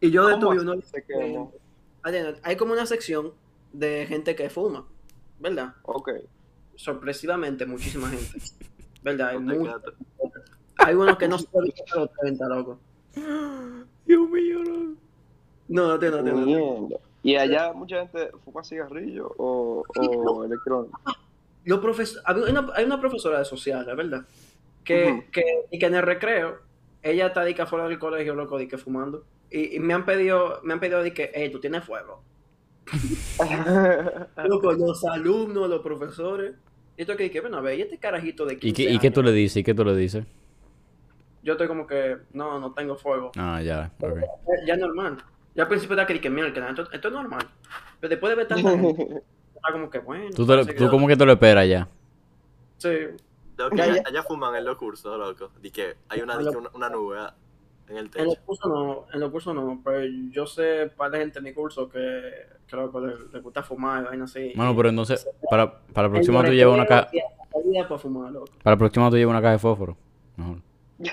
Y 0.00 0.10
yo 0.10 0.22
¿Cómo 0.22 0.34
detuve 0.52 0.60
uno. 0.74 0.82
se 0.82 1.02
quemó? 1.04 1.52
hay 2.42 2.56
como 2.56 2.72
una 2.72 2.86
sección 2.86 3.32
de 3.72 4.06
gente 4.06 4.34
que 4.34 4.48
fuma, 4.48 4.86
¿verdad? 5.40 5.74
Ok. 5.82 6.10
Sorpresivamente, 6.76 7.66
muchísima 7.66 8.08
gente. 8.08 8.40
¿Verdad? 9.02 9.28
Hay, 9.30 9.40
No 9.40 9.52
te 9.52 9.58
mu- 9.58 9.64
quedas- 9.64 9.82
hay 10.76 10.94
unos 10.94 11.18
que 11.18 11.28
no 11.28 11.38
se 11.38 11.46
a 11.92 11.96
los 11.98 12.12
30, 12.20 12.46
loco. 12.48 12.78
Dios 14.06 14.28
mío, 14.30 14.58
loco. 14.62 14.92
No, 15.68 15.98
no, 15.98 16.10
no, 16.10 16.22
no, 16.22 16.32
no. 16.32 16.46
Mierda. 16.46 16.96
¿Y 17.22 17.36
allá 17.36 17.72
mucha 17.72 18.06
gente 18.06 18.30
fuma 18.44 18.62
cigarrillo 18.64 19.34
o, 19.36 19.82
o 19.98 20.44
electrónico? 20.44 20.98
Los 21.64 21.80
profes- 21.80 22.20
había 22.24 22.44
una, 22.44 22.70
hay 22.74 22.84
una 22.86 22.98
profesora 23.00 23.40
de 23.40 23.44
sociales, 23.44 23.94
¿verdad? 23.94 24.22
Que, 24.88 25.26
que, 25.30 25.44
y 25.70 25.78
que 25.78 25.86
en 25.86 25.94
el 25.96 26.02
recreo, 26.02 26.60
ella 27.02 27.26
está 27.26 27.44
de 27.44 27.54
que 27.54 27.66
fuera 27.66 27.86
del 27.86 27.98
colegio, 27.98 28.34
loco, 28.34 28.56
de 28.56 28.66
que 28.66 28.78
fumando. 28.78 29.24
Y, 29.50 29.76
y 29.76 29.80
me 29.80 29.92
han 29.92 30.06
pedido, 30.06 30.60
me 30.62 30.72
han 30.72 30.80
pedido 30.80 31.02
de 31.02 31.12
que, 31.12 31.30
hey, 31.34 31.50
tú 31.52 31.60
tienes 31.60 31.84
fuego. 31.84 32.22
Loco, 34.44 34.72
los 34.72 35.04
alumnos, 35.04 35.68
los 35.68 35.82
profesores. 35.82 36.54
Y 36.96 37.02
esto 37.02 37.16
que 37.16 37.24
dije, 37.24 37.42
bueno, 37.42 37.58
a 37.58 37.60
ver, 37.60 37.78
¿y 37.78 37.82
este 37.82 37.98
carajito 37.98 38.46
de 38.46 38.58
15 38.58 38.66
¿Y 38.66 38.72
qué, 38.72 38.92
¿Y 38.94 38.98
qué 38.98 39.10
tú 39.10 39.22
le 39.22 39.30
dices? 39.32 39.58
¿Y 39.58 39.62
qué 39.62 39.74
tú 39.74 39.84
le 39.84 39.94
dices? 39.94 40.24
Yo 41.42 41.52
estoy 41.52 41.68
como 41.68 41.86
que, 41.86 42.16
no, 42.32 42.58
no 42.58 42.72
tengo 42.72 42.96
fuego. 42.96 43.30
Ah, 43.36 43.60
ya. 43.62 43.92
Ya, 44.00 44.66
ya 44.66 44.74
es 44.74 44.80
normal. 44.80 45.18
Ya 45.54 45.64
al 45.64 45.68
principio 45.68 45.96
estaba 45.96 46.06
que 46.06 46.14
dije, 46.14 46.30
mira, 46.30 46.50
que 46.50 46.60
esto, 46.60 46.90
esto 46.90 47.08
es 47.08 47.14
normal. 47.14 47.46
Pero 48.00 48.08
después 48.08 48.30
de 48.30 48.36
ver 48.36 48.48
tanta 48.48 48.70
gente, 48.70 49.02
está 49.54 49.70
como 49.70 49.90
que, 49.90 49.98
bueno. 49.98 50.30
¿Tú, 50.34 50.46
te 50.46 50.74
tú 50.74 50.88
como 50.88 51.06
que 51.06 51.16
te 51.16 51.26
lo 51.26 51.32
esperas 51.32 51.68
ya? 51.68 51.88
Sí. 52.78 52.88
Loco, 53.58 53.76
allá, 53.82 54.22
fuman 54.22 54.54
en 54.54 54.64
los 54.64 54.76
cursos, 54.76 55.18
loco. 55.18 55.50
Y 55.62 55.70
que 55.70 55.96
hay 56.08 56.20
una, 56.20 56.38
di 56.38 56.44
lo- 56.44 56.58
una, 56.58 56.70
una 56.74 56.88
nube 56.88 57.18
en 57.88 57.96
el 57.96 58.10
En 58.14 58.24
los 58.26 58.34
techo. 58.34 58.46
cursos 58.46 58.70
no, 58.70 59.06
en 59.12 59.20
los 59.20 59.30
cursos 59.30 59.54
no, 59.54 59.80
pero 59.84 60.00
yo 60.30 60.46
sé 60.46 60.90
par 60.96 61.10
de 61.10 61.18
gente 61.18 61.38
en 61.38 61.44
mi 61.44 61.52
curso 61.52 61.88
que, 61.88 62.20
que 62.66 62.76
loco, 62.76 63.00
le, 63.00 63.14
le 63.32 63.40
gusta 63.40 63.62
fumar 63.62 64.02
y 64.02 64.06
vaina 64.06 64.24
así. 64.24 64.52
Bueno, 64.54 64.76
pero 64.76 64.88
entonces, 64.90 65.28
para, 65.50 65.80
para 65.92 66.06
la 66.06 66.06
El 66.06 66.12
próxima 66.12 66.44
tú 66.44 66.52
llevas 66.52 66.74
una 66.74 66.86
caja... 66.86 67.08
para 67.88 67.98
fumar, 67.98 68.30
loco. 68.32 68.46
Para 68.62 68.74
la 68.76 68.78
próxima 68.78 69.10
tú 69.10 69.16
llevas 69.16 69.32
una 69.32 69.40
caja 69.42 69.52
de 69.52 69.58
fósforo. 69.58 69.96
Mejor. 70.36 70.58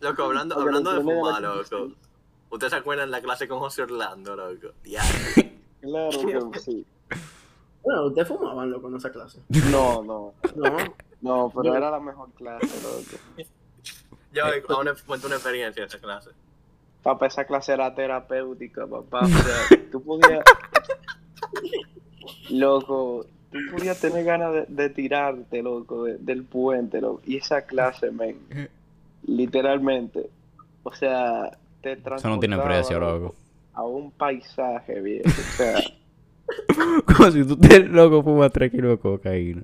Loco, 0.00 0.22
hablando, 0.24 0.58
hablando 0.58 0.92
de 0.92 1.00
fumar, 1.00 1.40
loco. 1.42 1.92
¿Ustedes 2.50 2.72
se 2.72 2.78
acuerdan 2.78 3.06
de 3.08 3.12
la 3.12 3.22
clase 3.22 3.48
con 3.48 3.58
José 3.58 3.82
Orlando, 3.82 4.36
loco? 4.36 4.74
Ya. 4.84 5.02
Claro 5.80 6.50
que 6.52 6.60
sí. 6.60 6.86
Bueno, 7.82 8.06
ustedes 8.06 8.28
fumaban, 8.28 8.70
loco, 8.70 8.86
en 8.88 8.94
esa 8.96 9.10
clase. 9.10 9.40
No, 9.70 10.02
no. 10.04 10.34
No, 10.54 10.76
No, 11.22 11.50
pero 11.54 11.64
Yo- 11.64 11.74
era 11.76 11.90
la 11.90 12.00
mejor 12.00 12.30
clase, 12.32 12.66
loco. 12.82 13.22
Yo 14.34 14.44
cuento 15.06 15.26
una 15.26 15.36
experiencia 15.36 15.82
de 15.82 15.88
esa 15.88 15.98
clase. 15.98 16.30
Papá, 17.02 17.26
esa 17.26 17.44
clase 17.44 17.72
era 17.72 17.94
terapéutica, 17.94 18.86
papá. 18.86 19.20
O 19.20 19.26
sea, 19.28 19.78
tú 19.92 20.02
podías. 20.02 20.42
Loco, 22.50 23.26
tú 23.50 23.58
podías 23.72 24.00
tener 24.00 24.24
ganas 24.24 24.52
de, 24.52 24.66
de 24.68 24.90
tirarte, 24.90 25.62
loco, 25.62 26.04
de- 26.04 26.18
del 26.18 26.44
puente, 26.44 27.00
loco. 27.00 27.20
Y 27.26 27.36
esa 27.36 27.62
clase, 27.62 28.10
men. 28.10 28.38
Literalmente. 29.26 30.30
O 30.82 30.92
sea, 30.94 31.50
te 31.80 31.92
Eso 31.92 32.28
no 32.28 32.38
tiene 32.40 32.56
transportaba, 32.56 32.66
precio, 32.66 33.00
loco. 33.00 33.34
A 33.74 33.82
un 33.84 34.10
paisaje, 34.12 35.00
viejo. 35.00 35.28
O 35.28 35.56
sea, 35.56 35.78
Como 37.06 37.30
si 37.30 37.44
tú 37.44 37.56
te 37.56 37.80
loco 37.80 38.22
fumas 38.22 38.52
3 38.52 38.70
kilos 38.70 38.90
de 38.92 38.98
cocaína. 38.98 39.62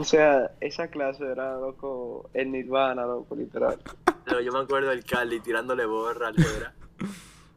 O 0.00 0.04
sea, 0.04 0.52
esa 0.60 0.88
clase 0.88 1.24
era, 1.26 1.58
loco, 1.58 2.30
el 2.32 2.50
nirvana, 2.50 3.04
loco, 3.04 3.36
literal. 3.36 3.78
Pero 4.24 4.40
yo 4.40 4.50
me 4.50 4.60
acuerdo 4.60 4.88
del 4.88 5.04
Cali 5.04 5.40
tirándole 5.40 5.84
borra 5.84 6.28
al 6.28 6.36
Jera. 6.36 6.72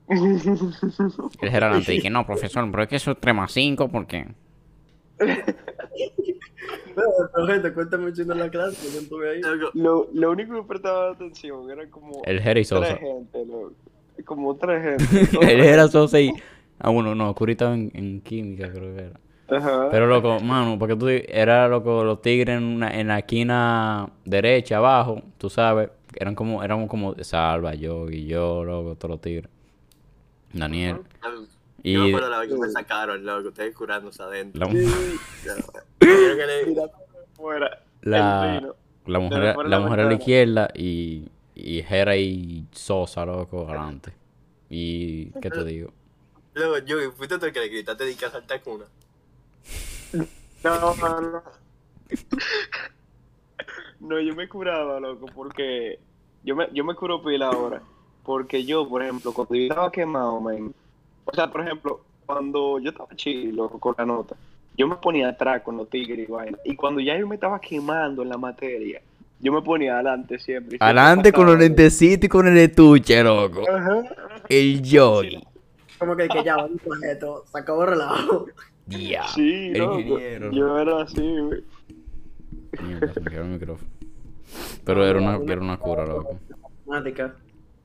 El 0.10 1.50
gerente 1.50 1.92
dice, 1.94 2.10
no, 2.10 2.26
profesor, 2.26 2.70
pero 2.70 2.84
es 2.84 2.90
que 2.90 2.98
eso 2.98 3.12
es 3.12 3.18
3 3.20 3.34
más 3.34 3.52
5 3.54 3.88
porque... 3.88 4.28
pero 5.18 5.38
gente, 7.48 7.74
cuéntame 7.74 8.08
un 8.08 8.14
chingo 8.14 8.34
la 8.34 8.50
clase, 8.50 8.86
que 8.86 8.94
yo 8.94 9.00
estuve 9.00 9.32
ahí. 9.32 9.42
Lo, 9.74 10.10
lo 10.14 10.32
único 10.32 10.56
que 10.56 10.68
prestaba 10.68 11.12
atención 11.12 11.72
era 11.72 11.90
como 11.90 12.22
El 12.25 12.42
Jera 12.42 12.60
y 12.60 12.66
Sosa. 12.66 12.88
tres 12.88 13.00
gente, 13.00 13.46
loco. 13.46 13.74
Como 14.25 14.58
tres 14.58 14.84
gente. 14.84 15.40
El 15.53 15.62
Jera 15.62 15.88
Sosa 15.88 16.20
y... 16.20 16.34
Ah, 16.79 16.90
bueno, 16.90 17.16
no, 17.16 17.34
Curi 17.34 17.53
estaba 17.53 17.74
en, 17.74 17.90
en 17.94 18.20
química, 18.20 18.70
creo 18.70 18.94
que 18.94 19.03
era. 19.03 19.20
Ajá. 19.57 19.89
Pero 19.92 20.07
loco, 20.07 20.39
mano, 20.39 20.77
porque 20.79 20.96
tú 20.96 21.07
era 21.07 21.68
loco, 21.68 22.03
los 22.03 22.22
tigres 22.22 22.57
en, 22.57 22.63
una- 22.63 22.92
en 23.00 23.07
la 23.07 23.20
esquina 23.20 24.09
derecha, 24.25 24.77
abajo, 24.77 25.22
tú 25.37 25.50
sabes, 25.50 25.89
eran 26.16 26.35
como, 26.35 26.63
éramos 26.63 26.89
como 26.89 27.16
Salva, 27.24 27.74
yo 27.75 28.09
y 28.09 28.25
yo, 28.25 28.63
loco, 28.63 28.96
todos 28.96 29.11
los 29.11 29.22
tigres. 29.22 29.50
Daniel. 30.53 30.98
Y 31.81 31.94
Yo 31.94 32.01
me 32.03 32.09
acuerdo 32.09 32.29
la 32.29 32.39
vez 32.39 32.50
que 32.50 32.57
me 32.57 32.70
sacaron, 32.70 33.25
loco, 33.25 33.50
ustedes 33.50 33.75
curándose 33.75 34.24
adentro. 34.24 34.68
la, 38.01 38.74
la, 39.05 39.20
mujer, 39.20 39.55
la 39.66 39.79
mujer 39.79 40.00
a 40.00 40.05
la 40.05 40.13
izquierda 40.13 40.70
y, 40.74 41.27
y 41.55 41.81
Jera 41.83 42.16
y 42.16 42.66
Sosa, 42.72 43.25
loco, 43.25 43.68
adelante. 43.68 44.13
Y, 44.70 45.31
¿qué 45.42 45.50
te 45.50 45.63
digo? 45.66 45.92
Luego, 46.53 46.77
yo, 46.79 47.11
fuiste 47.13 47.37
tú 47.39 47.46
el 47.48 47.53
que 47.53 47.59
le 47.59 47.68
gritaste 47.68 48.05
de 48.05 48.16
que 48.16 48.25
a 48.25 48.29
saltar 48.31 48.61
cuna. 48.61 48.85
No, 50.64 50.96
no, 50.96 51.22
no. 51.22 51.44
No, 54.00 54.20
yo 54.20 54.36
me 54.36 54.48
curaba, 54.48 55.00
loco, 55.00 55.28
porque 55.34 56.00
yo 56.44 56.56
me, 56.56 56.68
yo 56.74 56.84
me 56.84 56.94
curo 56.96 57.24
pila 57.24 57.48
ahora. 57.48 57.82
Porque 58.24 58.64
yo, 58.66 58.88
por 58.88 59.02
ejemplo, 59.02 59.34
cuando 59.34 59.56
yo 59.56 59.64
estaba 59.64 59.92
quemado, 59.92 60.40
man, 60.40 60.74
o 61.26 61.34
sea, 61.34 61.50
por 61.50 61.62
ejemplo, 61.62 62.02
cuando 62.26 62.80
yo 62.80 62.92
estaba 62.92 63.16
chido, 63.16 63.54
loco, 63.54 63.80
con 63.80 63.96
la 63.98 64.06
nota, 64.06 64.36
yo 64.78 64.88
me 64.88 64.96
ponía 64.96 65.30
atrás 65.30 65.62
con 65.62 65.78
los 65.78 65.90
tigres 65.90 66.28
y 66.28 66.32
vaina. 66.32 66.58
Y 66.66 66.76
cuando 66.76 67.00
ya 67.02 67.18
yo 67.18 67.28
me 67.28 67.36
estaba 67.36 67.60
quemando 67.60 68.24
en 68.24 68.30
la 68.30 68.38
materia, 68.38 69.02
yo 69.40 69.52
me 69.52 69.62
ponía 69.62 69.96
adelante 69.96 70.40
siempre. 70.40 70.78
Adelante 70.80 71.34
con 71.34 71.46
los 71.46 71.58
lentecitos 71.58 72.26
y 72.26 72.30
con 72.30 72.48
el 72.48 72.58
estuche, 72.58 73.24
loco. 73.24 73.62
Ajá. 73.70 74.04
El 74.50 74.82
Joy. 74.82 75.46
Como 76.00 76.16
que, 76.16 76.28
que 76.28 76.44
ya, 76.44 76.56
vamos 76.56 76.82
con 76.86 77.04
esto, 77.04 77.44
se 77.52 77.60
acabó 77.60 77.84
el 77.84 77.90
relajo. 77.92 78.46
Ya. 78.87 79.27
Sí, 79.27 79.69
el 79.69 79.77
loco. 79.77 80.00
ingeniero. 80.00 80.51
Yo 80.51 80.79
era 80.79 81.01
así, 81.01 81.39
güey. 81.39 81.63
Me 82.81 83.43
micrófono. 83.43 83.89
Pero 84.85 85.05
era 85.05 85.19
una, 85.19 85.35
era 85.51 85.61
una 85.61 85.77
cura, 85.77 86.05
loco. 86.05 86.39
Matemática. 86.85 87.35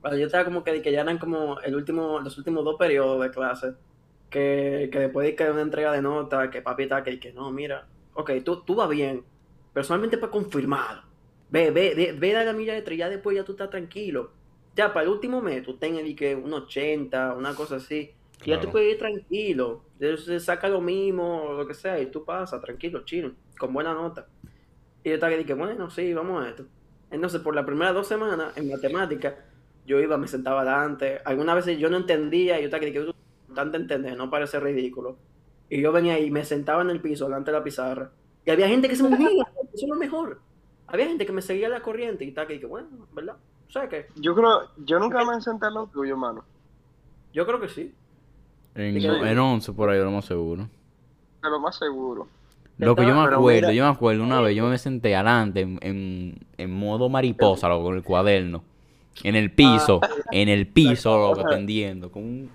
Bueno, 0.01 0.17
yo 0.17 0.27
estaba 0.27 0.45
como 0.45 0.65
que, 0.65 0.81
que 0.83 0.93
ya 0.93 1.03
eran 1.03 1.19
como 1.19 1.61
el 1.61 1.75
último, 1.75 2.21
los 2.21 2.37
últimos 2.39 2.65
dos 2.65 2.77
periodos 2.77 3.21
de 3.23 3.31
clase. 3.31 3.73
Que, 4.31 4.91
que 4.93 4.99
después 4.99 5.27
de 5.27 5.35
que 5.35 5.45
hay 5.45 5.51
una 5.51 5.63
entrega 5.63 5.93
de 5.93 6.03
nota, 6.03 6.51
que 6.51 6.61
papi 6.61 6.83
está 6.83 7.03
que, 7.03 7.19
que 7.19 7.33
no, 7.33 7.51
mira, 7.51 7.87
ok, 8.13 8.31
tú, 8.45 8.61
tú 8.61 8.75
vas 8.75 8.89
bien, 8.89 9.25
personalmente 9.73 10.19
para 10.19 10.31
confirmar. 10.31 11.03
Ve, 11.51 11.71
ve, 11.71 11.95
ve, 11.97 12.13
ve 12.13 12.37
a 12.37 12.45
la 12.45 12.53
milla 12.53 12.75
de 12.75 12.83
tres, 12.83 12.99
ya 12.99 13.09
después 13.09 13.35
ya 13.37 13.45
tú 13.45 13.53
estás 13.53 13.71
tranquilo. 13.71 14.33
Ya, 14.77 14.93
para 14.93 15.05
el 15.05 15.13
último 15.13 15.41
mes, 15.41 15.63
tú 15.63 15.77
tengas 15.79 16.03
que 16.15 16.35
un 16.37 16.53
80, 16.53 17.35
una 17.35 17.55
cosa 17.55 17.77
así. 17.77 18.13
Y 18.45 18.51
ya 18.51 18.57
tú 18.61 18.69
Claro. 18.69 18.73
puedes 18.73 18.93
ir 18.93 18.99
tranquilo. 18.99 19.85
Se 19.99 20.41
saca 20.41 20.69
lo 20.69 20.81
mismo, 20.81 21.43
o 21.43 21.53
lo 21.55 21.67
que 21.67 21.75
sea, 21.75 22.01
y 22.01 22.07
tú 22.07 22.25
pasas 22.25 22.61
tranquilo, 22.61 23.05
chill, 23.05 23.35
con 23.59 23.73
buena 23.73 23.95
nota. 23.95 24.27
Y 25.05 25.09
yo 25.11 25.15
estaba 25.15 25.31
que 25.33 25.39
dije, 25.39 25.55
bueno, 25.55 25.91
sí, 25.91 26.13
vamos 26.15 26.45
a 26.45 26.51
esto. 26.51 26.65
Entonces, 27.11 27.41
por 27.41 27.55
las 27.55 27.65
primeras 27.65 27.95
dos 27.95 28.07
semanas, 28.07 28.57
en 28.57 28.69
matemática, 28.71 29.37
yo 29.87 29.99
iba, 30.01 30.17
me 30.19 30.29
sentaba 30.29 30.61
adelante. 30.63 31.21
Algunas 31.25 31.57
veces 31.57 31.79
yo 31.79 31.91
no 31.91 31.97
entendía, 31.97 32.59
y 32.59 32.63
yo 32.63 32.67
estaba 32.67 32.81
que 32.81 32.87
dije, 32.93 33.13
tanto 33.55 33.77
entender, 33.77 34.17
no 34.17 34.31
parece 34.31 34.61
ridículo. 34.61 35.19
Y 35.71 35.81
yo 35.81 35.93
venía 35.93 36.15
ahí, 36.15 36.31
me 36.31 36.45
sentaba 36.45 36.83
en 36.83 36.91
el 36.91 37.01
piso, 37.01 37.25
delante 37.27 37.51
de 37.51 37.59
la 37.59 37.65
pizarra. 37.65 38.11
Y 38.45 38.51
había 38.51 38.69
gente 38.69 38.89
que 38.89 38.97
se 38.97 39.03
movía, 39.03 39.29
eso 39.75 39.85
es 39.85 39.89
lo 39.89 39.97
mejor. 39.97 40.41
Había 40.87 41.07
gente 41.07 41.27
que 41.27 41.33
me 41.33 41.43
seguía 41.43 41.69
la 41.69 41.83
corriente 41.83 42.25
y 42.25 42.29
estaba 42.29 42.47
que 42.47 42.55
dije, 42.55 42.67
bueno, 42.67 42.89
¿verdad? 43.13 43.37
O 43.69 43.71
sea 43.71 43.89
que, 43.89 44.07
Yo 44.17 44.35
creo, 44.35 44.71
yo 44.79 44.99
nunca 44.99 45.25
me 45.25 45.41
senté 45.43 45.67
en 45.67 45.75
lo 45.75 45.87
tuyo, 45.89 46.17
mano. 46.17 46.45
yo 47.33 47.47
creo 47.47 47.61
que 47.61 47.69
sí. 47.69 47.95
En, 48.75 48.95
que- 48.95 49.07
en 49.33 49.39
11 49.39 49.73
por 49.73 49.91
ahí, 49.91 49.99
lo 49.99 50.11
más 50.11 50.25
seguro. 50.25 50.69
De 51.43 51.51
lo 51.51 51.61
más 51.61 51.77
seguro. 51.77 52.29
Loco, 52.79 53.03
yo 53.03 53.09
me 53.09 53.21
acuerdo, 53.23 53.41
mira- 53.63 53.73
yo 53.73 53.85
me 53.85 53.91
acuerdo 53.91 54.23
una 54.23 54.41
vez, 54.41 54.55
yo 54.57 54.67
me 54.69 54.79
senté 54.79 55.17
adelante 55.17 55.61
en, 55.63 55.79
en, 55.83 56.39
en 56.59 56.71
modo 56.71 57.09
mariposa, 57.09 57.69
loco, 57.69 57.85
con 57.87 57.97
el 57.97 58.03
cuaderno. 58.05 58.63
En 59.25 59.35
el 59.35 59.51
piso, 59.51 60.01
en 60.31 60.49
el 60.49 60.69
piso, 60.69 61.19
loco, 61.19 61.41
atendiendo, 61.49 62.13
con 62.13 62.23
un... 62.23 62.51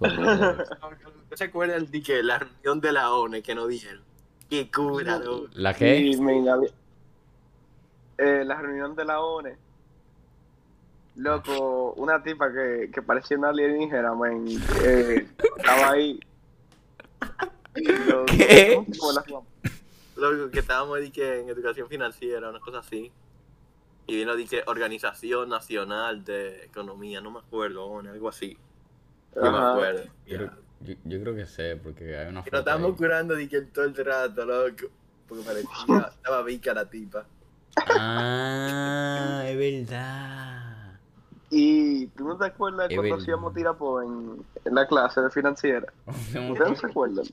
¿Ustedes 0.00 1.38
se 1.38 1.44
acuerdan 1.44 1.90
de 1.90 2.02
que 2.02 2.22
la 2.22 2.38
reunión 2.38 2.80
de 2.80 2.92
la 2.92 3.12
ONU 3.12 3.42
que 3.42 3.54
nos 3.54 3.68
dieron? 3.68 4.00
Qué 4.48 4.70
cura, 4.70 5.18
loco. 5.18 5.48
¿La 5.54 5.74
qué? 5.74 6.12
Sí, 6.14 6.18
eh, 8.18 8.42
la 8.46 8.60
reunión 8.60 8.94
de 8.96 9.04
la 9.04 9.20
ONE. 9.20 9.56
Loco, 11.16 11.94
una 11.94 12.22
tipa 12.22 12.52
que, 12.52 12.90
que 12.92 13.00
parecía 13.02 13.38
una 13.38 13.48
alienígena, 13.48 14.14
men, 14.14 14.46
eh, 14.84 15.26
estaba 15.56 15.92
ahí. 15.92 16.20
Loco, 18.06 18.26
¿Qué? 18.26 18.74
¿cómo 18.74 19.12
se 19.12 19.20
llama 19.30 19.44
la- 19.64 19.70
Loco, 20.16 20.50
que 20.50 20.58
estábamos 20.60 20.98
que 21.10 21.40
en 21.40 21.48
educación 21.48 21.88
financiera, 21.88 22.48
una 22.50 22.60
cosa 22.60 22.78
así. 22.80 23.10
Y 24.06 24.16
vino 24.16 24.36
que 24.36 24.62
Organización 24.66 25.48
Nacional 25.48 26.24
de 26.24 26.64
Economía, 26.64 27.20
no 27.20 27.30
me 27.30 27.38
acuerdo, 27.40 27.82
algo 28.12 28.28
así. 28.28 28.56
Yo 29.34 29.50
me 29.50 29.58
acuerdo. 29.58 30.04
Yo, 30.26 30.36
creo- 30.38 30.50
yo, 30.80 30.94
yo 31.04 31.20
creo 31.20 31.34
que 31.34 31.46
sé, 31.46 31.76
porque 31.76 32.16
hay 32.16 32.28
una 32.28 32.42
foto 32.42 32.52
nos 32.52 32.60
estábamos 32.60 32.90
ahí. 32.92 32.96
curando 32.96 33.34
de 33.34 33.48
que 33.48 33.60
todo 33.62 33.84
el 33.86 33.94
rato, 33.96 34.44
loco. 34.44 34.86
Porque 35.28 35.44
parecía, 35.44 36.08
estaba 36.14 36.42
vica 36.42 36.72
la 36.72 36.88
tipa. 36.88 37.26
Ah, 37.88 39.42
es 39.44 39.56
verdad. 39.58 40.55
Y 41.50 42.06
tú 42.08 42.24
no 42.26 42.36
te 42.36 42.46
acuerdas 42.46 42.90
Es 42.90 42.96
cuando 42.96 43.14
hacíamos 43.16 43.54
tirapo 43.54 44.02
en, 44.02 44.44
en 44.64 44.74
la 44.74 44.86
clase 44.86 45.20
de 45.20 45.30
financiera. 45.30 45.92
¿Ustedes 46.06 46.68
no 46.70 46.74
se 46.76 46.86
acuerdan? 46.86 47.24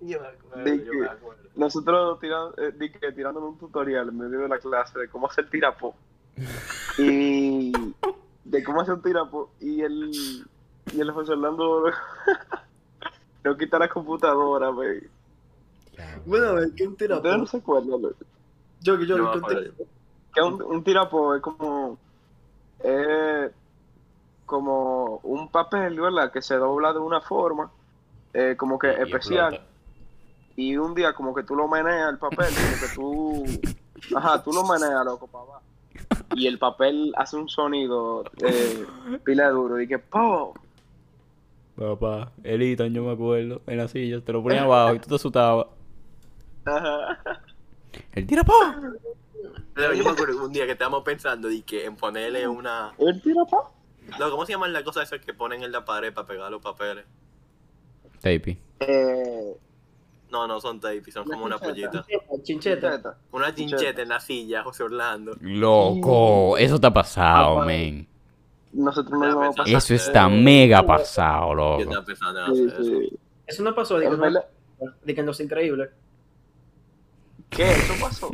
Yo 0.00 0.20
me 0.20 0.26
acuerdo, 0.26 0.64
De 0.64 0.84
yo 0.84 0.90
que- 0.92 0.98
me 0.98 1.06
acuerdo. 1.06 1.42
Nosotros 1.54 2.18
tirando, 2.18 2.54
eh, 2.56 2.72
di 2.78 2.90
que 2.90 3.12
tirando 3.12 3.40
un 3.46 3.58
tutorial 3.58 4.08
en 4.08 4.18
medio 4.18 4.40
de 4.40 4.48
la 4.48 4.58
clase 4.58 4.98
de 4.98 5.08
cómo 5.08 5.26
hacer 5.28 5.48
tirapo. 5.50 5.94
Y 6.98 7.72
de 8.44 8.62
cómo 8.64 8.80
hacer 8.82 8.94
un 8.94 9.02
tirapo. 9.02 9.50
Y 9.60 9.80
el, 9.82 10.10
y 10.92 11.00
el 11.00 11.10
José 11.10 11.32
Orlando 11.32 11.84
no 13.44 13.56
quita 13.56 13.78
la 13.78 13.88
computadora, 13.88 14.70
wey. 14.70 15.00
Bueno, 16.26 16.46
a 16.48 16.52
ver, 16.52 16.68
¿qué 16.76 16.86
un 16.86 16.96
tirapo? 16.96 17.18
Ustedes 17.20 17.38
no 17.38 17.46
se 17.46 17.56
acuerdan? 17.58 18.00
Yo, 18.80 18.98
yo, 19.00 19.16
No 19.16 19.24
me 19.24 19.30
¿qué 19.32 19.38
un 19.38 19.44
acuerdo. 19.44 19.60
tirapo? 19.62 19.84
que 20.34 20.40
un, 20.42 20.62
un 20.62 20.84
tirapo 20.84 21.34
es 21.34 21.42
como 21.42 21.98
es 22.84 23.50
como 24.46 25.18
un 25.22 25.48
papel, 25.50 25.98
¿verdad? 26.00 26.30
Que 26.32 26.42
se 26.42 26.56
dobla 26.56 26.92
de 26.92 26.98
una 26.98 27.20
forma 27.20 27.70
eh, 28.34 28.54
como 28.56 28.78
que 28.78 28.88
Y 28.88 29.02
especial 29.02 29.54
explota. 29.54 29.72
y 30.56 30.76
un 30.76 30.94
día 30.94 31.12
como 31.14 31.34
que 31.34 31.42
tú 31.42 31.54
lo 31.54 31.68
meneas 31.68 32.10
el 32.10 32.18
papel, 32.18 32.48
como 32.54 32.80
que 32.80 32.94
tú 32.94 34.16
ajá, 34.16 34.42
tú 34.42 34.52
lo 34.52 34.64
meneas 34.64 35.04
loco 35.04 35.28
abajo 35.32 35.62
y 36.34 36.46
el 36.46 36.58
papel 36.58 37.12
hace 37.16 37.36
un 37.36 37.48
sonido 37.48 38.24
eh, 38.42 38.86
pila 39.24 39.46
de 39.46 39.52
duro 39.52 39.80
y 39.80 39.86
que 39.88 39.98
¡po! 39.98 40.54
Papá, 41.76 42.32
el 42.44 42.62
Ethan, 42.62 42.92
yo 42.92 43.02
me 43.02 43.12
acuerdo, 43.12 43.62
en 43.66 43.78
la 43.78 43.88
silla, 43.88 44.20
te 44.20 44.32
lo 44.32 44.42
ponía 44.42 44.62
abajo 44.62 44.94
y 44.94 44.98
tú 44.98 45.08
te 45.08 45.14
asustabas. 45.14 45.66
Ajá. 46.64 47.18
El 48.12 48.26
tirapo. 48.26 48.52
Pero 49.74 49.94
yo 49.94 50.04
me 50.04 50.10
acuerdo 50.10 50.44
un 50.44 50.52
día 50.52 50.66
que 50.66 50.72
estábamos 50.72 51.02
pensando 51.04 51.48
de 51.48 51.62
que 51.62 51.84
en 51.86 51.96
ponerle 51.96 52.46
una. 52.48 52.92
el 52.98 53.20
tirapo 53.22 53.72
No, 54.18 54.30
¿Cómo 54.30 54.44
se 54.46 54.52
llaman 54.52 54.72
las 54.72 54.82
cosas 54.82 55.04
esas 55.12 55.24
que 55.24 55.34
ponen 55.34 55.62
en 55.62 55.72
la 55.72 55.84
pared 55.84 56.12
para 56.12 56.26
pegar 56.26 56.50
los 56.50 56.60
papeles? 56.62 57.04
Tapey. 58.20 58.58
eh, 58.80 59.56
No, 60.30 60.46
no 60.46 60.60
son 60.60 60.80
tape, 60.80 61.10
son 61.10 61.24
como 61.24 61.44
una 61.44 61.58
pollita. 61.58 62.04
Chincheta. 62.42 63.16
Una 63.32 63.54
chincheta 63.54 64.02
en 64.02 64.08
la 64.08 64.20
silla, 64.20 64.62
José 64.62 64.82
Orlando. 64.84 65.36
Loco, 65.40 66.56
eso 66.58 66.76
está 66.76 66.92
pasado, 66.92 67.64
men. 67.64 68.06
nosotros 68.72 69.18
no 69.18 69.52
pasar 69.54 69.68
Eso 69.68 69.94
está 69.94 70.28
mega 70.28 70.82
pasado, 70.86 71.48
Yo 71.50 71.54
loco. 71.54 71.80
estaba 71.82 72.04
pensando 72.04 72.40
en 72.46 72.52
hacer 72.52 72.66
eso. 72.68 72.84
sí. 72.84 73.18
Eso 73.46 73.62
no 73.64 73.74
pasó, 73.74 74.00
Es 74.00 74.08
no, 74.16 74.24
de 75.04 75.14
que 75.14 75.20
en 75.20 75.26
Los 75.26 75.40
Increíbles. 75.40 75.90
¿qué? 77.50 77.70
¿eso 77.70 77.94
pasó? 78.00 78.30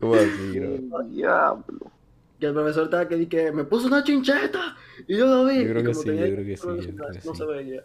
¿Cómo 0.00 0.14
así, 0.14 0.60
bro? 0.60 1.02
diablo 1.04 1.90
que 2.38 2.46
el 2.46 2.52
profesor 2.54 2.84
estaba 2.84 3.08
que, 3.08 3.16
di 3.16 3.26
que 3.26 3.50
me 3.52 3.64
puso 3.64 3.88
una 3.88 4.04
chincheta 4.04 4.76
y 5.06 5.16
yo 5.16 5.26
lo 5.26 5.44
vi. 5.46 5.64
Yo 5.64 5.70
creo 5.70 5.84
que 5.84 5.94
sí, 5.94 6.04
tenía 6.04 6.26
yo 6.28 6.34
creo 6.34 6.46
que 6.46 6.56
sí, 6.56 6.66
yo 6.66 6.76
creo 6.76 7.10
que 7.10 7.26
No 7.26 7.34
sí. 7.34 7.38
se 7.38 7.44
veía. 7.46 7.84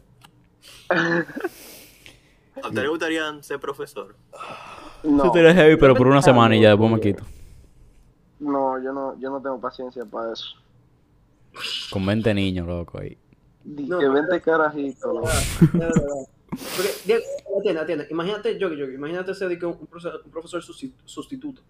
¿A 0.89 2.67
usted 2.67 2.81
le 2.83 2.87
gustaría 2.87 3.43
ser 3.43 3.59
profesor? 3.59 4.15
no 5.03 5.25
lo 5.25 5.33
heavy, 5.33 5.75
pero 5.77 5.95
por 5.95 6.07
una 6.07 6.21
semana 6.21 6.55
y 6.55 6.61
ya 6.61 6.69
después 6.69 6.91
me 6.91 6.99
quito. 6.99 7.23
No, 8.39 8.81
yo 8.81 8.93
no, 8.93 9.19
yo 9.19 9.29
no 9.31 9.41
tengo 9.41 9.59
paciencia 9.59 10.05
para 10.05 10.33
eso. 10.33 10.55
Con 11.91 12.05
20 12.05 12.33
niños, 12.33 12.67
loco, 12.67 12.99
ahí. 12.99 13.17
No, 13.63 13.97
que 13.99 14.05
no, 14.05 14.13
vente 14.13 14.41
Porque, 16.75 16.91
Diego, 17.05 17.23
atiende, 17.59 17.81
atiende. 17.81 18.07
Imagínate, 18.09 18.57
yo, 18.57 18.73
yo, 18.73 18.85
imagínate 18.85 19.33
ser 19.33 19.49
de 19.49 19.59
que 19.59 19.65
un, 19.65 19.77
un 19.79 19.87
profesor, 19.87 20.21
un 20.25 20.31
profesor 20.31 20.61
susti- 20.61 20.93
sustituto. 21.05 21.61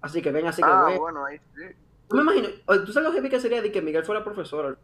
Así 0.00 0.22
que 0.22 0.30
ven 0.30 0.46
así 0.46 0.62
que 0.62 0.68
Ah, 0.70 0.94
bueno, 0.98 1.24
ahí 1.24 1.38
sí. 1.56 1.62
Yo 2.10 2.16
me 2.16 2.22
imagino, 2.22 2.48
tú 2.84 2.92
sabes 2.92 3.08
lo 3.08 3.12
heavy 3.12 3.28
que 3.28 3.40
sería 3.40 3.60
de 3.60 3.70
que 3.70 3.82
Miguel 3.82 4.04
fuera 4.04 4.24
profesor 4.24 4.78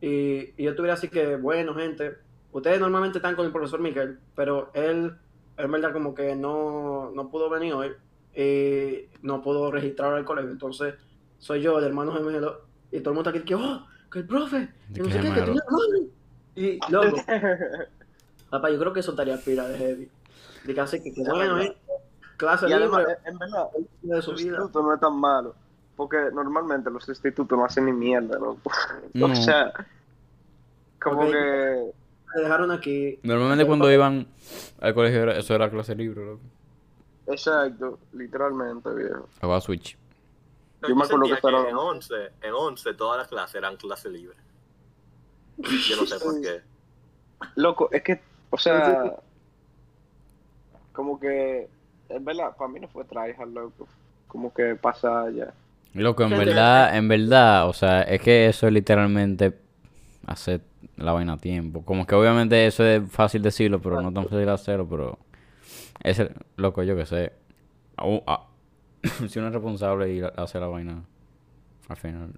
y, 0.00 0.52
y 0.56 0.64
yo 0.64 0.74
tuviera 0.74 0.94
así 0.94 1.08
que, 1.08 1.36
bueno, 1.36 1.74
gente, 1.74 2.18
ustedes 2.52 2.78
normalmente 2.80 3.18
están 3.18 3.34
con 3.36 3.46
el 3.46 3.52
profesor 3.52 3.80
Miguel, 3.80 4.18
pero 4.36 4.70
él, 4.74 5.16
en 5.56 5.70
verdad, 5.72 5.92
como 5.92 6.14
que 6.14 6.36
no, 6.36 7.10
no 7.14 7.30
pudo 7.30 7.48
venir 7.48 7.72
hoy 7.72 7.92
y 8.36 9.08
no 9.22 9.40
pudo 9.40 9.70
registrar 9.70 10.12
al 10.12 10.24
colegio, 10.26 10.50
entonces 10.50 10.94
soy 11.38 11.62
yo, 11.62 11.78
el 11.78 11.84
hermano 11.84 12.12
gemelo, 12.12 12.62
y 12.90 13.00
todo 13.00 13.10
el 13.10 13.14
mundo 13.14 13.30
está 13.30 13.38
aquí 13.38 13.46
que, 13.48 13.54
oh, 13.54 13.86
que 14.12 14.18
el 14.18 14.26
profe, 14.26 14.68
que 14.92 15.00
no 15.00 15.08
sé 15.10 15.20
qué, 15.20 15.28
que 15.28 15.42
tiene 15.42 15.60
hermano. 15.66 16.08
Y, 16.56 16.78
loco, 16.92 17.16
papá, 18.50 18.70
yo 18.70 18.78
creo 18.78 18.92
que 18.92 19.00
eso 19.00 19.10
estaría 19.12 19.36
pila 19.38 19.66
de 19.68 19.78
heavy. 19.78 20.10
De 20.64 20.74
que 20.74 20.80
hace 20.80 21.02
que, 21.02 21.12
bueno, 21.24 21.60
eh, 21.60 21.76
clase 22.36 22.68
y 22.68 22.72
además, 22.72 23.00
libre 23.00 23.18
en 23.24 23.38
verdad, 23.38 23.68
de 24.02 24.22
su 24.22 24.30
el 24.32 24.36
vida. 24.36 24.56
sustituto 24.56 24.82
no 24.82 24.94
es 24.94 25.00
tan 25.00 25.16
malo. 25.18 25.54
Porque 25.96 26.16
normalmente 26.32 26.90
los 26.90 27.04
sustitutos 27.04 27.56
no 27.56 27.64
hacen 27.64 27.84
ni 27.86 27.92
mierda, 27.92 28.38
loco. 28.38 28.70
No. 29.12 29.26
O 29.32 29.34
sea, 29.36 29.72
como 31.00 31.26
que. 31.30 31.92
Me 32.34 32.42
dejaron 32.42 32.72
aquí 32.72 33.20
Normalmente 33.22 33.64
cuando 33.64 33.92
iban 33.92 34.26
al 34.80 34.92
colegio, 34.94 35.22
era- 35.22 35.36
eso 35.38 35.54
era 35.54 35.70
clase 35.70 35.94
libre, 35.94 36.24
loco. 36.24 36.40
Exacto, 37.28 37.98
literalmente, 38.12 38.90
viejo. 38.92 39.28
Jugaba 39.40 39.60
Switch. 39.60 39.96
No, 40.82 40.88
Yo 40.88 40.96
me 40.96 41.04
acuerdo 41.04 41.26
que 41.26 41.32
estaba- 41.34 41.68
en 41.68 41.76
11, 41.76 42.14
en 42.42 42.52
11 42.52 42.94
todas 42.94 43.18
las 43.18 43.28
clases 43.28 43.54
eran 43.54 43.76
clase 43.76 44.10
libre. 44.10 44.36
Yo 45.58 45.96
no 45.96 46.06
sé 46.06 46.18
por 46.18 46.40
qué. 46.40 46.60
Loco, 47.54 47.88
es 47.92 48.02
que, 48.02 48.20
o 48.54 48.58
sea. 48.58 49.14
Como 50.92 51.18
que. 51.18 51.68
Es 52.08 52.22
verdad, 52.24 52.54
para 52.56 52.70
mí 52.70 52.80
no 52.80 52.88
fue 52.88 53.04
tryhard, 53.04 53.48
loco. 53.52 53.86
Como 54.28 54.52
que 54.52 54.74
pasa 54.76 55.30
ya. 55.30 55.52
Loco, 55.94 56.24
en 56.24 56.30
verdad, 56.36 56.96
en 56.96 57.08
verdad, 57.08 57.68
o 57.68 57.72
sea, 57.72 58.02
es 58.02 58.20
que 58.20 58.48
eso 58.48 58.66
es 58.66 58.72
literalmente 58.72 59.56
hacer 60.26 60.60
la 60.96 61.12
vaina 61.12 61.34
a 61.34 61.38
tiempo. 61.38 61.84
Como 61.84 62.04
que 62.06 62.14
obviamente 62.16 62.66
eso 62.66 62.84
es 62.84 63.08
fácil 63.10 63.42
decirlo, 63.42 63.80
pero 63.80 64.00
no 64.02 64.12
tan 64.12 64.24
fácil 64.24 64.48
hacerlo, 64.48 64.88
pero 64.88 65.18
es 66.02 66.18
el- 66.18 66.34
loco, 66.56 66.82
yo 66.82 66.96
que 66.96 67.06
sé. 67.06 67.32
A- 67.96 68.46
si 69.28 69.38
uno 69.38 69.48
es 69.48 69.54
responsable 69.54 70.12
y 70.12 70.22
hace 70.36 70.58
la 70.58 70.66
vaina 70.66 71.02
al 71.88 71.96
final, 71.96 72.32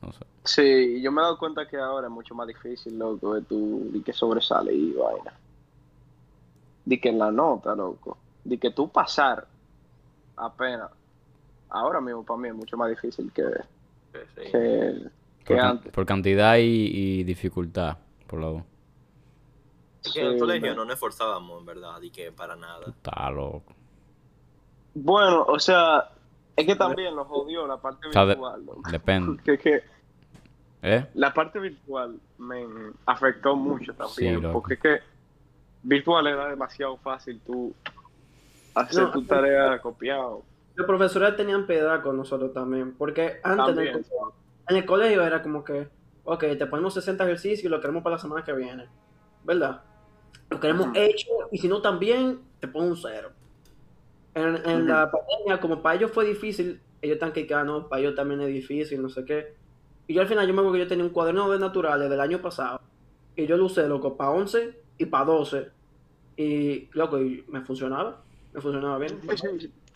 no 0.00 0.12
sé. 0.12 0.20
Sí, 0.44 1.02
yo 1.02 1.10
me 1.10 1.20
he 1.20 1.24
dado 1.24 1.38
cuenta 1.38 1.66
que 1.66 1.76
ahora 1.78 2.06
es 2.06 2.12
mucho 2.12 2.34
más 2.34 2.46
difícil, 2.46 2.98
loco, 2.98 3.34
de 3.34 3.42
tú, 3.42 3.90
de 3.92 4.02
que 4.02 4.12
sobresale 4.12 4.72
y 4.72 4.92
vaina. 4.92 5.32
De 6.84 7.00
que 7.00 7.08
en 7.08 7.18
la 7.18 7.30
nota, 7.30 7.74
loco. 7.74 8.18
De 8.44 8.58
que 8.58 8.70
tú 8.70 8.88
pasar 8.90 9.46
apenas. 10.36 10.90
Ahora 11.70 12.00
mismo 12.00 12.24
para 12.24 12.38
mí 12.38 12.48
es 12.48 12.54
mucho 12.54 12.76
más 12.76 12.90
difícil 12.90 13.32
que, 13.32 13.42
Sí, 14.12 14.18
sí. 14.36 14.52
que, 14.52 14.94
Por, 15.02 15.44
que 15.44 15.56
can- 15.56 15.66
antes. 15.70 15.92
por 15.92 16.06
cantidad 16.06 16.56
y, 16.56 16.60
y 17.20 17.24
dificultad, 17.24 17.96
por 18.26 18.40
lado. 18.40 18.64
Es 20.04 20.12
que 20.12 20.20
en 20.20 20.26
el 20.26 20.32
Sí, 20.34 20.38
colegio 20.40 20.68
man. 20.68 20.76
no 20.76 20.84
nos 20.84 20.94
esforzábamos, 20.94 21.60
en 21.60 21.66
verdad, 21.66 22.00
y 22.02 22.10
que 22.10 22.30
para 22.30 22.54
nada. 22.56 22.84
Está 22.86 23.30
loco. 23.30 23.72
Bueno, 24.94 25.42
o 25.48 25.58
sea, 25.58 26.10
es 26.54 26.66
que 26.66 26.76
también 26.76 27.16
lo 27.16 27.24
jodió 27.24 27.66
la 27.66 27.78
parte 27.78 28.06
virtual, 28.08 28.64
loco. 28.64 28.82
Depende. 28.90 29.42
Que, 29.44 29.58
que 29.58 29.82
¿Eh? 30.82 31.06
la 31.14 31.32
parte 31.32 31.58
virtual 31.58 32.20
me 32.38 32.66
afectó 33.06 33.56
mucho 33.56 33.94
también, 33.94 34.40
Sí, 34.40 34.46
porque 34.52 34.74
es 34.74 34.80
que 34.80 35.00
virtual 35.84 36.26
era 36.26 36.48
demasiado 36.48 36.96
fácil 36.98 37.40
tú 37.44 37.74
hacer 38.74 39.04
No, 39.04 39.12
tu 39.12 39.24
tarea 39.26 39.80
copiado. 39.80 40.42
Los 40.74 40.86
profesores 40.86 41.36
tenían 41.36 41.66
piedad 41.66 42.02
con 42.02 42.16
nosotros 42.16 42.52
también, 42.52 42.96
porque 42.96 43.40
antes 43.44 43.74
en 43.74 43.80
el, 43.80 43.90
También. 43.90 43.92
co- 43.92 44.34
en 44.68 44.76
el 44.76 44.86
colegio 44.86 45.22
era 45.24 45.42
como 45.42 45.62
que, 45.64 45.90
ok, 46.24 46.40
te 46.58 46.66
ponemos 46.66 46.94
60 46.94 47.24
ejercicios 47.24 47.64
y 47.64 47.68
lo 47.68 47.80
queremos 47.80 48.02
para 48.02 48.16
la 48.16 48.20
semana 48.22 48.44
que 48.44 48.52
viene, 48.52 48.90
¿verdad? 49.42 49.84
Lo 50.50 50.60
queremos 50.60 50.90
hecho 50.94 51.28
y 51.52 51.58
si 51.58 51.68
no 51.68 51.82
también, 51.82 52.50
te 52.60 52.68
pongo 52.68 52.88
un 52.88 52.96
cero. 52.96 53.34
En, 54.34 54.56
en 54.68 54.86
la 54.86 55.10
pandemia, 55.10 55.60
como 55.60 55.82
para 55.82 55.96
ellos 55.96 56.10
fue 56.12 56.24
difícil, 56.26 56.84
ellos 57.00 57.14
están 57.14 57.32
que, 57.32 57.46
ah, 57.54 57.64
no, 57.64 57.88
para 57.88 58.00
ellos 58.02 58.14
también 58.16 58.40
es 58.40 58.48
difícil, 58.48 59.00
no 59.02 59.08
sé 59.08 59.24
qué. 59.24 59.46
Y 60.06 60.14
yo 60.14 60.22
al 60.22 60.28
final, 60.28 60.46
yo 60.46 60.54
me 60.54 60.60
acuerdo 60.60 60.74
que 60.74 60.80
yo 60.80 60.88
tenía 60.88 61.04
un 61.04 61.12
cuaderno 61.12 61.50
de 61.50 61.58
naturales 61.58 62.10
del 62.10 62.20
año 62.20 62.42
pasado, 62.42 62.80
y 63.36 63.46
yo 63.46 63.56
lo 63.56 63.66
usé, 63.66 63.88
loco, 63.88 64.16
para 64.16 64.30
11 64.32 64.83
y 64.98 65.06
para 65.06 65.24
12. 65.24 65.68
Y, 66.36 66.88
loco, 66.92 67.20
y 67.20 67.44
me 67.48 67.60
funcionaba, 67.62 68.20
me 68.52 68.60
funcionaba 68.60 68.98
bien. 68.98 69.20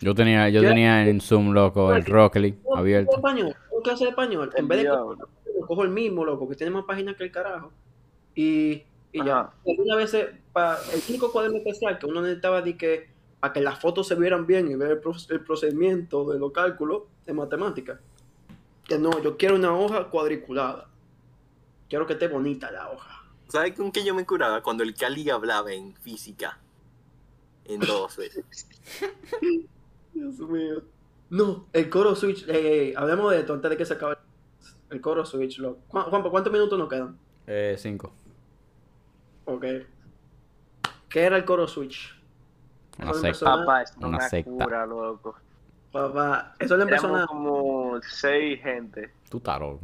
Yo 0.00 0.14
tenía, 0.14 0.48
yo 0.48 0.60
¿Qué? 0.60 0.68
tenía 0.68 1.08
en 1.08 1.20
Zoom, 1.20 1.52
loco, 1.52 1.92
el 1.92 2.04
un 2.64 2.78
abierto. 2.78 3.16
español, 3.16 3.54
un 3.72 3.82
clase 3.82 4.04
de 4.04 4.10
español. 4.10 4.50
En 4.54 4.68
vez 4.68 4.82
de 4.84 4.88
coger, 4.88 5.26
cojo 5.66 5.82
el 5.82 5.90
mismo, 5.90 6.24
loco, 6.24 6.48
que 6.48 6.54
tiene 6.54 6.70
más 6.72 6.84
páginas 6.84 7.16
que 7.16 7.24
el 7.24 7.32
carajo. 7.32 7.72
Y, 8.36 8.84
y 9.12 9.24
ya. 9.24 9.50
Algunas 9.66 9.96
veces, 9.96 10.28
pa, 10.52 10.78
el 10.94 11.00
único 11.08 11.32
cuaderno 11.32 11.58
especial 11.58 11.98
que 11.98 12.06
uno 12.06 12.22
necesitaba 12.22 12.62
de 12.62 12.76
que 12.76 13.08
para 13.40 13.52
que 13.52 13.60
las 13.60 13.78
fotos 13.80 14.06
se 14.06 14.14
vieran 14.14 14.46
bien 14.46 14.68
y 14.70 14.76
ver 14.76 14.92
el, 14.92 14.98
pro- 14.98 15.14
el 15.30 15.40
procedimiento 15.40 16.24
de 16.30 16.38
los 16.38 16.52
cálculos 16.52 17.02
de 17.26 17.32
matemáticas. 17.32 17.98
Que 18.86 18.98
no, 18.98 19.20
yo 19.22 19.36
quiero 19.36 19.56
una 19.56 19.76
hoja 19.76 20.04
cuadriculada. 20.04 20.88
quiero 21.88 22.06
que 22.06 22.12
esté 22.14 22.28
bonita 22.28 22.70
la 22.70 22.90
hoja. 22.90 23.17
¿Sabes 23.48 23.74
con 23.74 23.90
qué 23.92 24.04
yo 24.04 24.14
me 24.14 24.26
curaba? 24.26 24.62
Cuando 24.62 24.82
el 24.82 24.94
Cali 24.94 25.28
hablaba 25.30 25.72
en 25.72 25.94
física. 25.96 26.58
En 27.64 27.80
12. 27.80 28.30
Dios 30.14 30.38
mío. 30.40 30.82
No, 31.30 31.66
el 31.72 31.90
coro 31.90 32.14
switch, 32.14 32.46
eh, 32.48 32.94
hablemos 32.96 33.30
de 33.32 33.40
esto 33.40 33.52
antes 33.52 33.70
de 33.70 33.76
que 33.76 33.84
se 33.84 33.94
acabe 33.94 34.16
el 34.90 35.00
coro 35.00 35.24
switch. 35.24 35.58
Lo... 35.58 35.78
Juan, 35.88 36.04
Juanpa, 36.04 36.30
¿cuántos 36.30 36.52
minutos 36.52 36.78
nos 36.78 36.88
quedan? 36.88 37.18
Eh, 37.46 37.76
cinco. 37.78 38.12
Ok. 39.44 39.64
¿Qué 41.08 41.20
era 41.22 41.36
el 41.36 41.44
coro 41.44 41.66
switch? 41.66 42.14
Una 42.98 43.10
Eso 43.12 43.20
secta. 43.20 43.44
Papá, 43.44 43.82
es 43.82 43.96
Una 43.98 44.08
una, 44.08 44.28
secta. 44.28 44.50
cura, 44.50 44.86
loco. 44.86 45.36
Papá, 45.92 46.54
eso 46.58 46.76
le 46.76 46.82
empezó 46.84 47.14
a... 47.14 47.26
como 47.26 47.98
seis 48.02 48.60
gente. 48.62 49.12
Tú 49.30 49.38
estás 49.38 49.60
loco. 49.60 49.80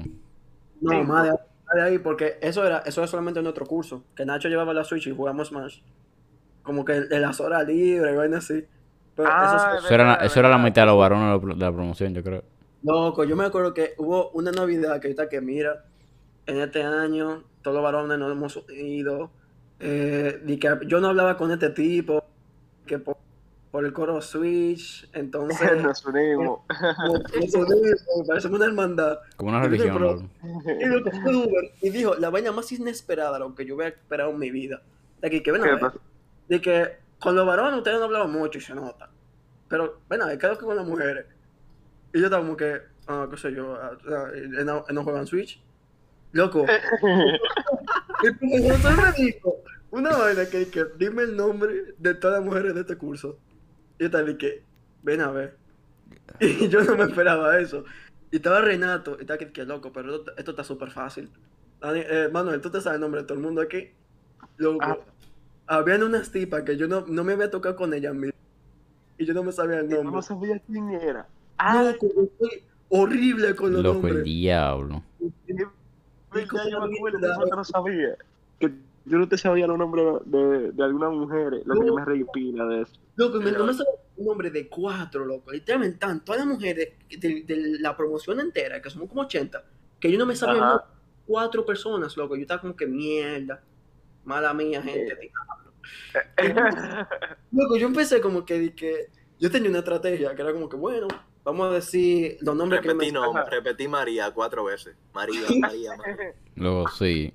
No, 0.81 0.91
Cinco. 0.91 1.41
De, 1.75 1.83
ahí, 1.83 1.99
porque 1.99 2.39
eso 2.41 2.65
era, 2.67 2.79
eso 2.81 3.01
era 3.01 3.09
solamente 3.09 3.41
en 3.41 3.45
nuestro 3.45 3.67
curso. 3.67 4.05
Que 4.15 4.25
Nacho 4.25 4.49
llevaba 4.49 4.75
la 4.75 4.85
Switch 4.85 5.07
y 5.07 5.15
jugamos 5.15 5.49
Smash. 5.49 5.81
Como 6.63 6.85
que 6.85 6.97
en 6.97 7.21
las 7.21 7.41
horas 7.41 7.67
libres 7.67 8.13
y 8.13 8.17
vaina 8.17 8.39
así. 8.39 8.65
Pero 9.17 9.29
Ah, 9.31 9.75
eso 9.77 9.87
Eso 9.87 9.95
era, 9.95 10.15
eso 10.17 10.41
era 10.41 10.49
la 10.49 10.59
mitad 10.59 10.83
de 10.83 10.87
los 10.87 10.99
varones 10.99 11.27
de 11.27 11.33
la 11.35 11.41
pro- 11.41 11.55
de 11.55 11.61
la 11.65 11.73
promoción, 11.73 12.15
yo 12.15 12.23
creo. 12.23 12.43
Loco, 12.83 13.25
yo 13.25 13.37
me 13.37 13.45
acuerdo 13.45 13.73
que 13.73 13.95
hubo 13.99 14.31
una 14.31 14.51
Navidad 14.53 15.01
que 15.01 15.09
ahorita 15.09 15.29
que 15.29 15.41
mira, 15.41 15.85
en 16.47 16.59
este 16.61 16.83
año, 16.83 17.45
todos 17.63 17.75
los 17.77 17.83
varones 17.85 18.19
nos 18.19 18.33
hemos 18.33 18.57
unido. 18.57 19.31
Eh, 19.81 20.43
y 20.47 20.59
que 20.59 20.79
yo 20.87 21.01
no 21.01 21.09
hablaba 21.09 21.37
con 21.37 21.51
este 21.51 21.71
tipo, 21.71 22.25
que 22.87 22.99
por, 22.99 23.17
por 23.75 23.85
el 23.85 23.93
coro 23.93 24.23
Switch, 24.23 25.11
entonces 25.15 25.59
Nos 25.83 26.07
unimos. 26.07 26.61
como- 26.69 27.19
nos 27.19 27.55
unimos, 27.57 28.07
parecemos 28.25 28.57
una 28.61 28.67
hermandad. 28.67 29.19
Como 29.35 29.51
una 29.51 29.65
Y 29.65 29.69
religión. 29.69 30.31
Y 30.81 30.85
lo 30.87 31.41
Uber, 31.41 31.73
y 31.83 31.91
dijo, 31.91 32.15
la 32.15 32.31
vaina 32.31 32.53
más 32.53 32.71
inesperada, 32.71 33.37
lo 33.41 33.53
que 33.53 33.67
yo 33.67 33.75
hubiera 33.75 33.89
esperado 33.97 34.31
en 34.31 34.39
mi 34.39 34.53
vida. 34.53 34.81
De 35.21 35.29
que, 35.29 35.43
que 35.43 35.51
ven 35.51 35.63
a 35.63 35.65
¿Qué 35.65 35.71
ver, 35.87 35.93
de 36.51 36.61
que 36.61 36.89
con 37.19 37.35
los 37.35 37.45
varones 37.45 37.79
ustedes 37.79 37.99
no 37.99 38.05
hablaban 38.05 38.31
mucho 38.31 38.59
y 38.59 38.61
se 38.61 38.77
nota. 38.77 39.11
Pero, 39.67 39.99
ven 40.09 40.23
a 40.23 40.27
ver, 40.27 40.39
¿qué 40.39 40.47
es 40.47 40.53
lo 40.53 40.59
que 40.61 40.67
con 40.67 40.77
las 40.77 40.87
mujeres? 40.87 41.27
Y 42.13 42.21
yo 42.21 42.27
estaba 42.27 42.45
como 42.45 42.57
que, 42.57 42.81
ah, 43.09 43.27
qué 43.29 43.37
sé 43.37 43.53
yo, 43.53 43.75
ah, 43.75 43.91
no, 44.65 44.85
no 44.89 45.03
juegan 45.03 45.27
Switch. 45.27 45.61
Loco, 46.31 46.65
el 48.23 48.39
profesor 48.39 48.97
me 49.03 49.25
dijo 49.25 49.57
una 49.91 50.17
vaina 50.17 50.47
que, 50.47 50.69
que 50.69 50.85
dime 50.97 51.25
el 51.25 51.37
nombre 51.37 51.97
de 51.99 52.15
todas 52.15 52.37
las 52.39 52.47
mujeres 52.47 52.73
de 52.77 52.83
este 52.83 52.95
curso. 52.97 53.41
Yo 53.99 54.07
estaba 54.07 54.25
de 54.25 54.37
que, 54.37 54.63
ven 55.03 55.21
a 55.21 55.31
ver. 55.31 55.57
Y 56.41 56.69
yo 56.69 56.83
no 56.83 56.97
me 56.97 57.05
esperaba 57.05 57.59
eso. 57.59 57.85
Y 58.31 58.37
estaba 58.37 58.61
Renato, 58.61 59.17
y 59.19 59.23
estaba 59.23 59.39
que, 59.39 59.53
que 59.53 59.65
loco, 59.65 59.93
pero 59.93 60.17
esto, 60.17 60.33
esto 60.37 60.51
está 60.51 60.65
súper 60.65 60.91
fácil. 60.91 61.31
Dani- 61.81 62.05
eh, 62.09 62.29
Manuel, 62.33 62.61
tú 62.61 62.71
te 62.71 62.81
sabes 62.81 62.97
el 62.97 63.01
nombre 63.01 63.21
de 63.23 63.27
todo 63.27 63.39
el 63.39 63.45
mundo 63.45 63.61
aquí. 63.61 63.91
Loco, 64.57 64.85
Ah. 64.85 64.99
habían 65.79 66.03
unas 66.03 66.31
tipas 66.31 66.63
que 66.63 66.77
yo 66.77 66.89
no, 66.89 67.05
no 67.07 67.25
me 67.25 67.33
había 67.35 67.51
tocado 67.51 67.77
con 67.77 67.95
ellas 67.95 68.15
mismas. 68.15 68.35
Y 69.19 69.25
yo 69.27 69.35
no 69.35 69.45
me 69.45 69.53
sabía 69.53 69.79
el 69.81 69.89
No 69.89 70.03
nombre. 70.03 70.23
sabía 70.23 70.59
quién 70.67 70.89
era. 70.91 71.27
Ah, 71.59 71.83
Loco, 71.93 72.09
yo 72.15 72.29
soy 72.39 72.63
horrible 72.89 73.55
con 73.55 73.73
los 73.73 73.83
Loco, 73.83 73.97
el 73.99 74.03
nombres. 74.15 74.25
diablo. 74.25 75.03
verdad, 76.33 76.65
yo 76.71 76.81
me 76.89 76.97
acuerdo, 76.97 77.19
yo 77.21 77.29
no 77.39 77.45
te 77.45 77.57
lo 77.57 77.65
sabía. 77.65 78.17
Que 78.59 78.73
yo 79.05 79.19
no 79.19 79.29
te 79.29 79.39
sabía 79.39 79.67
los 79.67 79.79
nombres 79.79 80.05
de, 80.25 80.73
de 80.73 80.83
algunas 80.85 81.13
mujeres. 81.13 81.63
Lo 81.67 81.81
que 81.81 81.87
yo 81.87 81.95
me 81.95 82.05
reí 82.05 82.25
pila 82.33 82.65
de 82.67 82.83
eso. 82.83 82.95
Loco, 83.17 83.41
me, 83.41 83.53
sabía 83.53 83.85
un 84.17 84.27
nombre 84.27 84.51
de 84.51 84.69
cuatro, 84.69 85.25
loco. 85.25 85.53
Literalmente, 85.53 85.95
están 85.95 86.25
todas 86.25 86.41
las 86.41 86.49
mujeres 86.49 86.95
de, 87.09 87.43
de 87.43 87.79
la 87.79 87.97
promoción 87.97 88.41
entera, 88.41 88.83
que 88.83 88.91
somos 88.91 89.09
como 89.09 89.23
80, 89.23 89.65
que 90.01 90.11
yo 90.11 90.19
no 90.19 90.27
me 90.27 90.35
sabía 90.35 90.83
cuatro 91.27 91.65
personas, 91.65 92.17
loco. 92.17 92.37
Yo 92.37 92.43
estaba 92.43 92.61
como 92.61 92.77
que 92.77 92.87
mierda. 92.87 93.63
Mala 94.25 94.55
mía, 94.55 94.83
gente. 94.83 95.17
diablo. 95.17 95.65
Loco, 97.53 97.77
yo 97.77 97.87
empecé 97.87 98.21
como 98.21 98.45
que, 98.47 98.75
que 98.75 99.11
yo 99.39 99.51
tenía 99.51 99.69
una 99.69 99.81
estrategia 99.81 100.35
que 100.35 100.43
era 100.43 100.53
como 100.53 100.69
que, 100.69 100.77
bueno, 100.77 101.09
vamos 101.45 101.69
a 101.69 101.75
decir 101.75 102.39
los 102.41 102.57
nombres 102.57 102.81
que 102.81 102.89
Repetí, 102.89 103.13
me 103.13 103.13
no, 103.13 103.45
repetí 103.45 103.89
María 103.89 104.31
cuatro 104.31 104.65
veces. 104.65 104.97
María, 105.13 105.43
María, 105.61 105.97
María. 105.97 106.35
Luego 106.57 106.89
sí. 106.89 107.33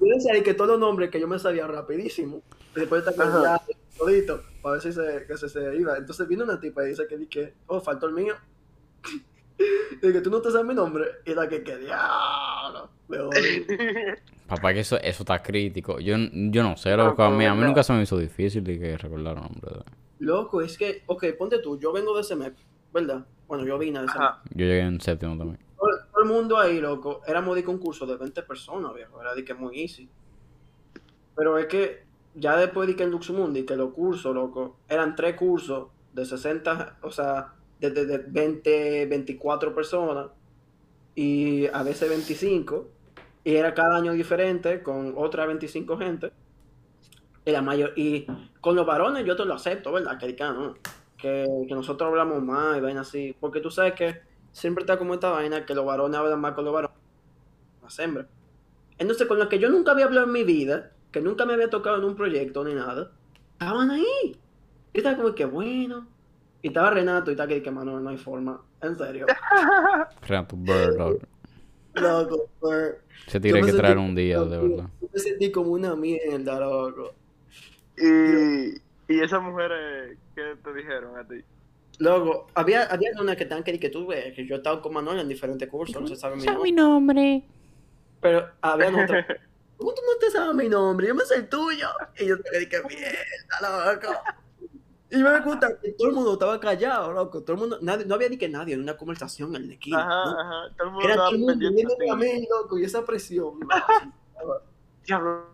Decía 0.00 0.34
di 0.34 0.42
que 0.42 0.54
todos 0.54 0.70
los 0.70 0.80
nombres 0.80 1.10
que 1.10 1.20
yo 1.20 1.28
me 1.28 1.38
sabía 1.38 1.66
rapidísimo. 1.66 2.42
Después 2.74 3.06
está 3.06 3.22
Ajá. 3.22 3.62
Todito, 3.96 4.42
para 4.62 4.74
ver 4.74 4.82
si 4.82 4.92
se, 4.92 5.24
que 5.26 5.36
se, 5.36 5.48
se 5.48 5.76
iba. 5.76 5.96
Entonces 5.96 6.26
vino 6.28 6.44
una 6.44 6.60
tipa 6.60 6.84
y 6.84 6.88
dice 6.90 7.06
que, 7.08 7.16
di 7.18 7.26
que 7.26 7.54
oh, 7.66 7.80
faltó 7.80 8.06
el 8.06 8.14
mío. 8.14 8.34
y 10.02 10.12
que 10.12 10.20
tú 10.20 10.30
no 10.30 10.40
te 10.40 10.50
sabes 10.50 10.66
mi 10.66 10.74
nombre. 10.74 11.06
Y 11.24 11.34
la 11.34 11.48
que, 11.48 11.62
que 11.62 11.78
diablo. 11.78 12.90
Me 13.08 13.18
jodí. 13.18 13.66
Papá, 14.48 14.74
que 14.74 14.80
eso, 14.80 14.96
eso 15.00 15.22
está 15.22 15.42
crítico. 15.42 16.00
Yo, 16.00 16.16
yo 16.32 16.62
no 16.62 16.76
sé, 16.76 16.96
loco. 16.96 17.22
A 17.22 17.28
pero 17.28 17.38
mí, 17.38 17.44
a 17.46 17.54
mí 17.54 17.62
nunca 17.64 17.82
se 17.82 17.92
me 17.92 18.02
hizo 18.02 18.18
difícil 18.18 18.62
de 18.62 18.78
que 18.78 18.98
recordar 18.98 19.36
un 19.36 19.42
nombre. 19.42 19.70
de- 19.78 19.84
Loco, 20.18 20.60
es 20.62 20.78
que, 20.78 21.02
ok, 21.06 21.24
ponte 21.38 21.58
tú, 21.58 21.78
yo 21.78 21.92
vengo 21.92 22.16
de 22.16 22.22
CEMEP, 22.24 22.56
¿verdad? 22.92 23.26
Bueno, 23.48 23.64
yo 23.66 23.78
vine 23.78 24.00
de 24.00 24.08
CEMEP. 24.08 24.30
Yo 24.50 24.66
llegué 24.66 24.80
en 24.80 25.00
séptimo 25.00 25.36
también. 25.36 25.58
todo, 25.76 25.88
todo 26.12 26.22
el 26.22 26.28
mundo 26.28 26.58
ahí, 26.58 26.80
loco, 26.80 27.22
éramos 27.26 27.56
de 27.56 27.64
concurso 27.64 28.06
de 28.06 28.16
20 28.16 28.42
personas, 28.44 28.94
viejo, 28.94 29.20
era 29.20 29.34
de 29.34 29.44
que 29.44 29.54
muy 29.54 29.80
easy. 29.82 30.08
Pero 31.34 31.58
es 31.58 31.66
que 31.66 32.03
ya 32.34 32.56
después 32.56 32.88
de 32.88 32.96
que 32.96 33.04
en 33.04 33.10
Luxumundi, 33.10 33.64
que 33.64 33.76
los 33.76 33.92
cursos, 33.92 34.34
loco, 34.34 34.76
eran 34.88 35.14
tres 35.14 35.36
cursos 35.36 35.88
de 36.12 36.24
60, 36.24 36.98
o 37.02 37.10
sea, 37.10 37.54
de, 37.80 37.90
de, 37.90 38.06
de 38.06 38.18
20, 38.18 39.06
24 39.06 39.74
personas 39.74 40.28
y 41.14 41.66
a 41.66 41.82
veces 41.82 42.08
25, 42.08 42.88
y 43.44 43.54
era 43.54 43.74
cada 43.74 43.96
año 43.96 44.12
diferente 44.12 44.82
con 44.82 45.14
otras 45.16 45.46
25 45.46 45.98
gente. 45.98 46.32
Y, 47.44 47.52
mayor, 47.60 47.92
y 47.96 48.26
con 48.60 48.74
los 48.74 48.86
varones 48.86 49.24
yo 49.26 49.36
te 49.36 49.44
lo 49.44 49.54
acepto, 49.54 49.92
¿verdad? 49.92 50.18
Que, 50.18 50.34
no, 50.40 50.74
que, 51.18 51.46
que 51.68 51.74
nosotros 51.74 52.08
hablamos 52.08 52.42
más 52.42 52.78
y 52.78 52.80
vaina 52.80 53.02
así, 53.02 53.36
porque 53.38 53.60
tú 53.60 53.70
sabes 53.70 53.92
que 53.92 54.20
siempre 54.50 54.82
está 54.82 54.98
como 54.98 55.14
esta 55.14 55.30
vaina 55.30 55.66
que 55.66 55.74
los 55.74 55.84
varones 55.84 56.18
hablan 56.18 56.40
más 56.40 56.54
con 56.54 56.64
los 56.64 56.72
varones, 56.72 56.96
las 57.82 57.98
hembras. 57.98 58.26
Entonces, 58.96 59.26
con 59.26 59.38
los 59.38 59.48
que 59.48 59.58
yo 59.58 59.68
nunca 59.68 59.92
había 59.92 60.06
hablado 60.06 60.26
en 60.26 60.32
mi 60.32 60.44
vida, 60.44 60.92
que 61.14 61.20
nunca 61.20 61.46
me 61.46 61.52
había 61.54 61.70
tocado 61.70 61.98
en 61.98 62.04
un 62.04 62.16
proyecto 62.16 62.64
ni 62.64 62.74
nada, 62.74 63.12
estaban 63.52 63.88
ahí. 63.88 64.36
Y 64.92 64.98
estaba 64.98 65.16
como 65.16 65.32
que 65.32 65.44
bueno. 65.44 66.08
Y 66.60 66.68
estaba 66.68 66.90
Renato 66.90 67.30
y 67.30 67.34
estaba 67.34 67.48
que, 67.48 67.62
que 67.62 67.70
mano, 67.70 68.00
no 68.00 68.10
hay 68.10 68.16
forma. 68.16 68.60
En 68.82 68.98
serio. 68.98 69.24
Renato 70.26 70.56
Bird, 70.56 70.98
loco. 70.98 71.26
Loco, 71.94 72.48
pues, 72.58 72.96
Se 73.28 73.38
tiene 73.38 73.62
que 73.62 73.72
traer 73.72 73.98
un 73.98 74.16
día, 74.16 74.40
de 74.40 74.58
verdad. 74.58 74.88
Yo 75.00 75.08
me 75.12 75.20
sentí 75.20 75.52
como 75.52 75.70
una 75.70 75.94
mierda, 75.94 76.58
loco. 76.58 77.14
Y, 77.96 78.74
y 79.06 79.20
esas 79.20 79.40
mujeres, 79.40 80.18
¿qué 80.34 80.56
te 80.64 80.74
dijeron 80.74 81.16
a 81.16 81.28
ti? 81.28 81.36
Loco, 82.00 82.48
había, 82.56 82.86
había 82.86 83.10
una 83.20 83.36
que 83.36 83.44
estaban 83.44 83.62
que, 83.62 83.78
que 83.78 83.88
tú 83.88 84.08
ves, 84.08 84.34
que 84.34 84.44
yo 84.44 84.56
he 84.56 84.58
estado 84.58 84.82
con 84.82 84.94
Manuel 84.94 85.20
en 85.20 85.28
diferentes 85.28 85.68
cursos, 85.68 86.02
no 86.02 86.08
se 86.08 86.16
sabe 86.16 86.34
mi 86.34 86.42
¿Sabe 86.42 86.72
nombre. 86.72 86.72
mi 86.72 86.72
nombre? 86.72 87.42
Pero 88.20 88.48
había 88.60 88.88
otra. 88.88 89.24
¿Cómo 89.76 89.92
tú 89.92 90.02
no 90.06 90.18
te 90.18 90.30
sabes 90.30 90.54
mi 90.54 90.68
nombre? 90.68 91.08
Yo 91.08 91.14
me 91.14 91.24
sé 91.24 91.36
el 91.36 91.48
tuyo. 91.48 91.88
Y 92.18 92.26
yo 92.26 92.40
te 92.40 92.58
dije, 92.58 92.82
mierda, 92.88 93.94
loco. 93.94 94.12
Y 95.10 95.16
me 95.18 95.42
cuenta 95.42 95.78
que 95.80 95.92
todo 95.92 96.08
el 96.08 96.14
mundo 96.14 96.32
estaba 96.32 96.58
callado, 96.58 97.12
loco. 97.12 97.42
Todo 97.42 97.52
el 97.52 97.60
mundo, 97.60 97.78
nadie, 97.82 98.04
no 98.04 98.14
había 98.14 98.28
ni 98.28 98.36
que 98.36 98.48
nadie 98.48 98.74
en 98.74 98.80
una 98.80 98.96
conversación 98.96 99.54
en 99.54 99.68
la 99.68 99.74
esquina. 99.74 100.00
Ajá, 100.00 100.24
¿no? 100.24 100.40
ajá. 100.40 100.74
Todo 100.76 100.86
el 100.86 100.92
mundo 100.92 101.04
Era 101.04 101.12
estaba 101.14 101.28
todo 101.30 101.36
el 101.36 101.40
mundo 101.40 102.12
a 102.12 102.16
mí, 102.16 102.48
loco, 102.50 102.78
y 102.78 102.84
esa 102.84 103.04
presión. 103.04 103.60
loco. 103.60 104.62
Diablo, 105.06 105.44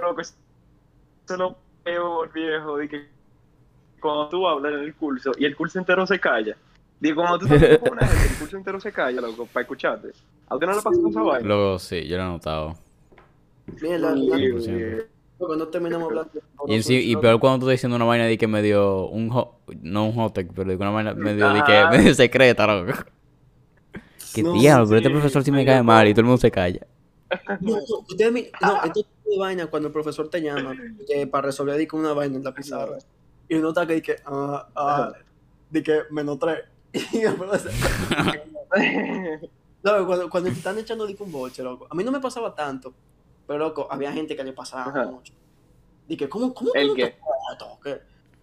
loco, 0.00 0.20
eso 0.20 0.34
es 1.28 1.38
lo 1.38 1.56
peor, 1.84 2.32
viejo, 2.32 2.78
de 2.78 2.88
que 2.88 3.08
cuando 4.00 4.28
tú 4.28 4.46
hablas 4.48 4.72
en 4.72 4.80
el 4.80 4.94
curso 4.94 5.32
y 5.38 5.44
el 5.44 5.54
curso 5.54 5.78
entero 5.78 6.06
se 6.06 6.18
calla. 6.18 6.56
Digo, 6.98 7.22
cuando 7.22 7.40
tú 7.40 7.54
estás 7.54 7.78
con 7.80 7.92
una 7.92 8.06
gente, 8.06 8.32
el 8.32 8.38
curso 8.38 8.56
entero 8.56 8.80
se 8.80 8.92
calla, 8.92 9.20
loco, 9.20 9.46
para 9.46 9.62
escucharte. 9.62 10.12
¿A 10.48 10.54
usted 10.54 10.66
no 10.66 10.74
le 10.74 10.82
pasa 10.82 11.00
esa 11.08 11.22
vaina? 11.22 11.46
Luego 11.46 11.78
sí, 11.78 12.06
yo 12.06 12.16
lo 12.16 12.22
he 12.22 12.26
notado. 12.26 12.74
No 15.38 15.68
terminamos 15.68 16.08
hablando. 16.08 16.30
Y, 16.68 16.74
en 16.76 16.82
sí- 16.84 17.10
y 17.10 17.16
peor 17.16 17.40
cuando 17.40 17.58
tú 17.58 17.70
estás 17.70 17.78
diciendo 17.80 17.96
una 17.96 18.04
vaina 18.04 18.26
de 18.26 18.38
que 18.38 18.46
medio 18.46 19.08
un 19.08 19.28
hot, 19.30 19.54
no 19.80 20.06
un 20.06 20.12
hot 20.14 20.32
pero 20.34 20.70
de 20.70 20.76
que 20.76 20.82
una 20.82 20.90
vaina 20.90 21.14
medio 21.14 21.48
de 21.52 21.62
que 21.64 21.84
medio 21.90 22.14
secreta, 22.14 22.66
loco. 22.66 22.92
Qué 24.34 24.42
No, 24.44 24.52
diablo, 24.52 24.86
pero 24.86 24.98
este 24.98 25.10
profesor 25.10 25.42
sí 25.42 25.50
me 25.50 25.64
cae 25.64 25.82
mal 25.82 26.06
y 26.06 26.12
todo 26.12 26.20
el 26.20 26.26
mundo 26.26 26.40
se 26.40 26.50
calla. 26.50 26.86
No, 27.60 27.76
me- 28.30 28.50
no, 28.60 28.84
esto 28.84 29.00
es 29.00 29.06
de 29.24 29.38
vaina 29.38 29.66
cuando 29.66 29.88
el 29.88 29.92
profesor 29.92 30.28
te 30.28 30.40
llama 30.40 30.76
que 31.08 31.26
para 31.26 31.46
resolver 31.46 31.76
di 31.76 31.86
que 31.88 31.96
una 31.96 32.12
vaina 32.12 32.36
en 32.36 32.44
la 32.44 32.54
pizarra. 32.54 32.98
Y 33.48 33.56
uno 33.56 33.68
está 33.70 33.84
que 33.86 33.94
dice, 33.94 34.16
ah, 34.26 34.68
ah, 34.76 35.12
di 35.70 35.82
que 35.82 36.02
menos 36.10 36.38
tres. 36.38 36.60
Y 37.12 37.18
el 37.22 37.34
profesor- 37.34 37.72
No, 39.84 40.06
cuando, 40.06 40.30
cuando 40.30 40.48
te 40.50 40.56
están 40.56 40.78
echando 40.78 41.04
di 41.06 41.14
que 41.14 41.22
un 41.24 41.32
boche, 41.32 41.60
loco. 41.62 41.88
A 41.90 41.94
mí 41.96 42.04
no 42.04 42.12
me 42.12 42.20
pasaba 42.20 42.54
tanto, 42.54 42.94
pero 43.46 43.58
loco, 43.58 43.88
había 43.90 44.12
gente 44.12 44.36
que 44.36 44.44
le 44.44 44.52
pasaba 44.52 44.90
Ajá. 44.90 45.04
mucho. 45.06 45.32
Di 46.08 46.16
que, 46.16 46.28
¿cómo, 46.28 46.52
cómo 46.52 46.72
¿El 46.74 46.88
no 46.88 46.94
qué? 46.94 47.14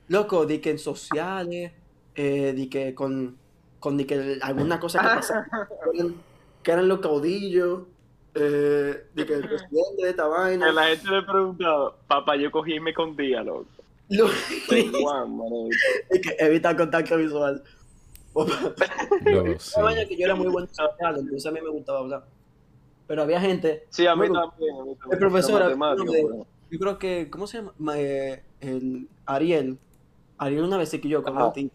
Loco, 0.07 0.45
di 0.45 0.59
que 0.59 0.71
en 0.71 0.79
sociales, 0.79 1.71
eh, 2.15 2.53
di 2.55 2.67
que 2.67 2.95
con, 2.95 3.37
con 3.79 3.97
di 3.97 4.05
que 4.05 4.39
alguna 4.41 4.79
cosa 4.79 4.99
que 5.01 5.07
pasaba, 5.07 5.45
que 6.63 6.71
eran, 6.71 6.81
que 6.81 6.87
los 6.87 6.99
caudillos, 6.99 7.83
eh, 8.33 9.05
de 9.13 9.25
que 9.25 9.33
el 9.33 9.47
presidente 9.47 10.03
de 10.03 10.09
esta 10.09 10.23
Que 10.23 10.29
vaina. 10.29 10.71
la 10.71 10.83
gente 10.87 11.09
le 11.11 11.21
preguntaba, 11.23 11.95
papá, 12.07 12.35
yo 12.37 12.49
cogí 12.51 12.75
y 12.75 12.79
me 12.79 12.91
escondía, 12.91 13.43
loco. 13.43 13.65
Lo- 14.09 14.27
y 16.11 16.21
que 16.21 16.35
evita 16.39 16.75
contacto 16.75 17.17
visual. 17.17 17.63
Sí. 19.59 19.71
Que 20.07 20.17
yo 20.17 20.25
era 20.25 20.35
muy 20.35 20.47
bueno 20.47 20.67
hablando, 20.77 21.21
entonces 21.21 21.45
a 21.45 21.51
mí 21.51 21.59
me 21.61 21.69
gustaba 21.69 21.99
hablar. 21.99 22.23
Pero 23.09 23.23
había 23.23 23.41
gente, 23.41 23.87
Sí, 23.89 24.05
a 24.05 24.13
mí 24.15 24.27
Bueno, 24.27 24.51
también. 24.51 24.75
a 24.75 24.83
mí 24.85 24.95
también. 24.95 25.13
el 25.13 25.17
profesor, 25.17 25.67
de- 25.67 26.45
yo 26.69 26.79
creo 26.79 26.99
que, 26.99 27.27
¿cómo 27.31 27.47
se 27.47 27.57
llama? 27.57 27.73
Ma- 27.79 27.97
eh, 27.99 28.43
el 28.61 29.09
Ariel. 29.25 29.79
Ariel 30.37 30.63
una 30.63 30.77
vez 30.77 30.89
se 30.89 31.01
quilló 31.01 31.23
con. 31.23 31.33
Martín. 31.33 31.71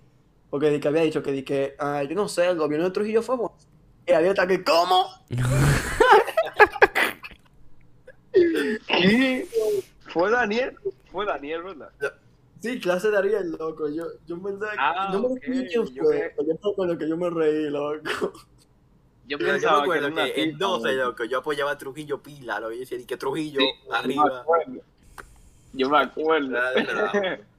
Porque 0.49 0.79
que 0.79 0.87
había 0.87 1.03
dicho 1.03 1.25
que, 1.25 1.33
di 1.33 1.43
que 1.43 1.75
ah, 1.81 2.05
yo 2.05 2.15
no 2.15 2.29
sé, 2.29 2.47
el 2.47 2.57
gobierno 2.57 2.87
de 2.87 2.93
Trujillo 2.93 3.21
fue 3.21 3.35
bueno. 3.37 3.57
Y 4.07 4.13
Ariel 4.13 4.31
está 4.31 4.47
que, 4.47 4.63
¿cómo? 4.63 5.07
¿Qué? 8.87 9.49
Fue 10.13 10.31
Daniel, 10.31 10.77
fue 11.11 11.27
Daniel, 11.27 11.63
¿verdad? 11.65 11.91
Sí, 12.61 12.79
clase 12.81 13.11
de 13.11 13.17
Ariel, 13.19 13.57
loco. 13.59 13.89
Yo, 13.89 14.05
yo 14.27 14.41
pensaba 14.41 14.71
que- 14.71 14.77
Ah, 14.79 15.11
no 15.13 15.29
me 15.31 15.41
quién 15.41 15.69
yo 15.69 15.85
fue, 15.85 16.33
yo 16.47 16.75
con 16.77 16.87
lo 16.89 16.97
que 16.97 17.09
yo 17.09 17.17
me 17.17 17.29
reí, 17.31 17.69
loco. 17.71 18.33
Yo 19.27 19.39
Yo, 19.39 19.39
yo 19.39 19.47
me 19.47 19.53
pensaba 19.55 19.77
que 19.79 19.83
acuerdo 19.85 20.15
que 20.15 20.43
en 20.43 20.53
tipa, 20.53 20.67
12, 20.67 20.93
loco. 20.95 21.05
loco, 21.11 21.25
yo 21.25 21.39
apoyaba 21.39 21.71
a 21.73 21.79
Trujillo 21.79 22.23
pila, 22.23 22.61
lo 22.61 22.69
que 22.69 22.75
yo 22.75 22.81
decía, 22.81 22.99
y 22.99 23.05
que 23.05 23.17
Trujillo 23.17 23.61
Sí, 23.61 23.67
Yo 23.85 23.91
me 23.91 23.97
arriba. 23.97 24.41
acuerdo. 24.41 24.81
Yo 25.73 25.89
me 25.91 25.99
acuerdo. 25.99 26.59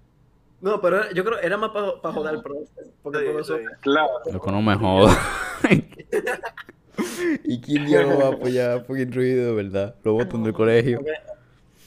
No, 0.61 0.79
pero 0.81 1.11
yo 1.11 1.23
creo 1.25 1.39
que 1.39 1.45
era 1.45 1.57
más 1.57 1.69
para 1.71 2.13
joder 2.13 2.35
al 2.35 2.41
profe. 2.41 2.65
Porque 3.03 3.19
el 3.19 3.25
Sí, 3.25 3.31
profesor. 3.31 3.59
sí. 3.59 3.65
claro. 3.81 4.09
Loco, 4.31 4.51
no 4.51 4.61
me 4.61 4.75
jodas. 4.75 5.17
¿Y 7.43 7.59
quién 7.61 7.85
diablos 7.85 8.19
va 8.19 8.25
a 8.27 8.29
apoyar 8.31 8.71
a 8.71 8.79
fucking 8.81 9.11
ruido, 9.11 9.47
de 9.55 9.63
verdad? 9.63 9.95
Lo 10.03 10.13
botan 10.13 10.43
del 10.43 10.53
colegio. 10.53 10.97
porque 10.99 11.13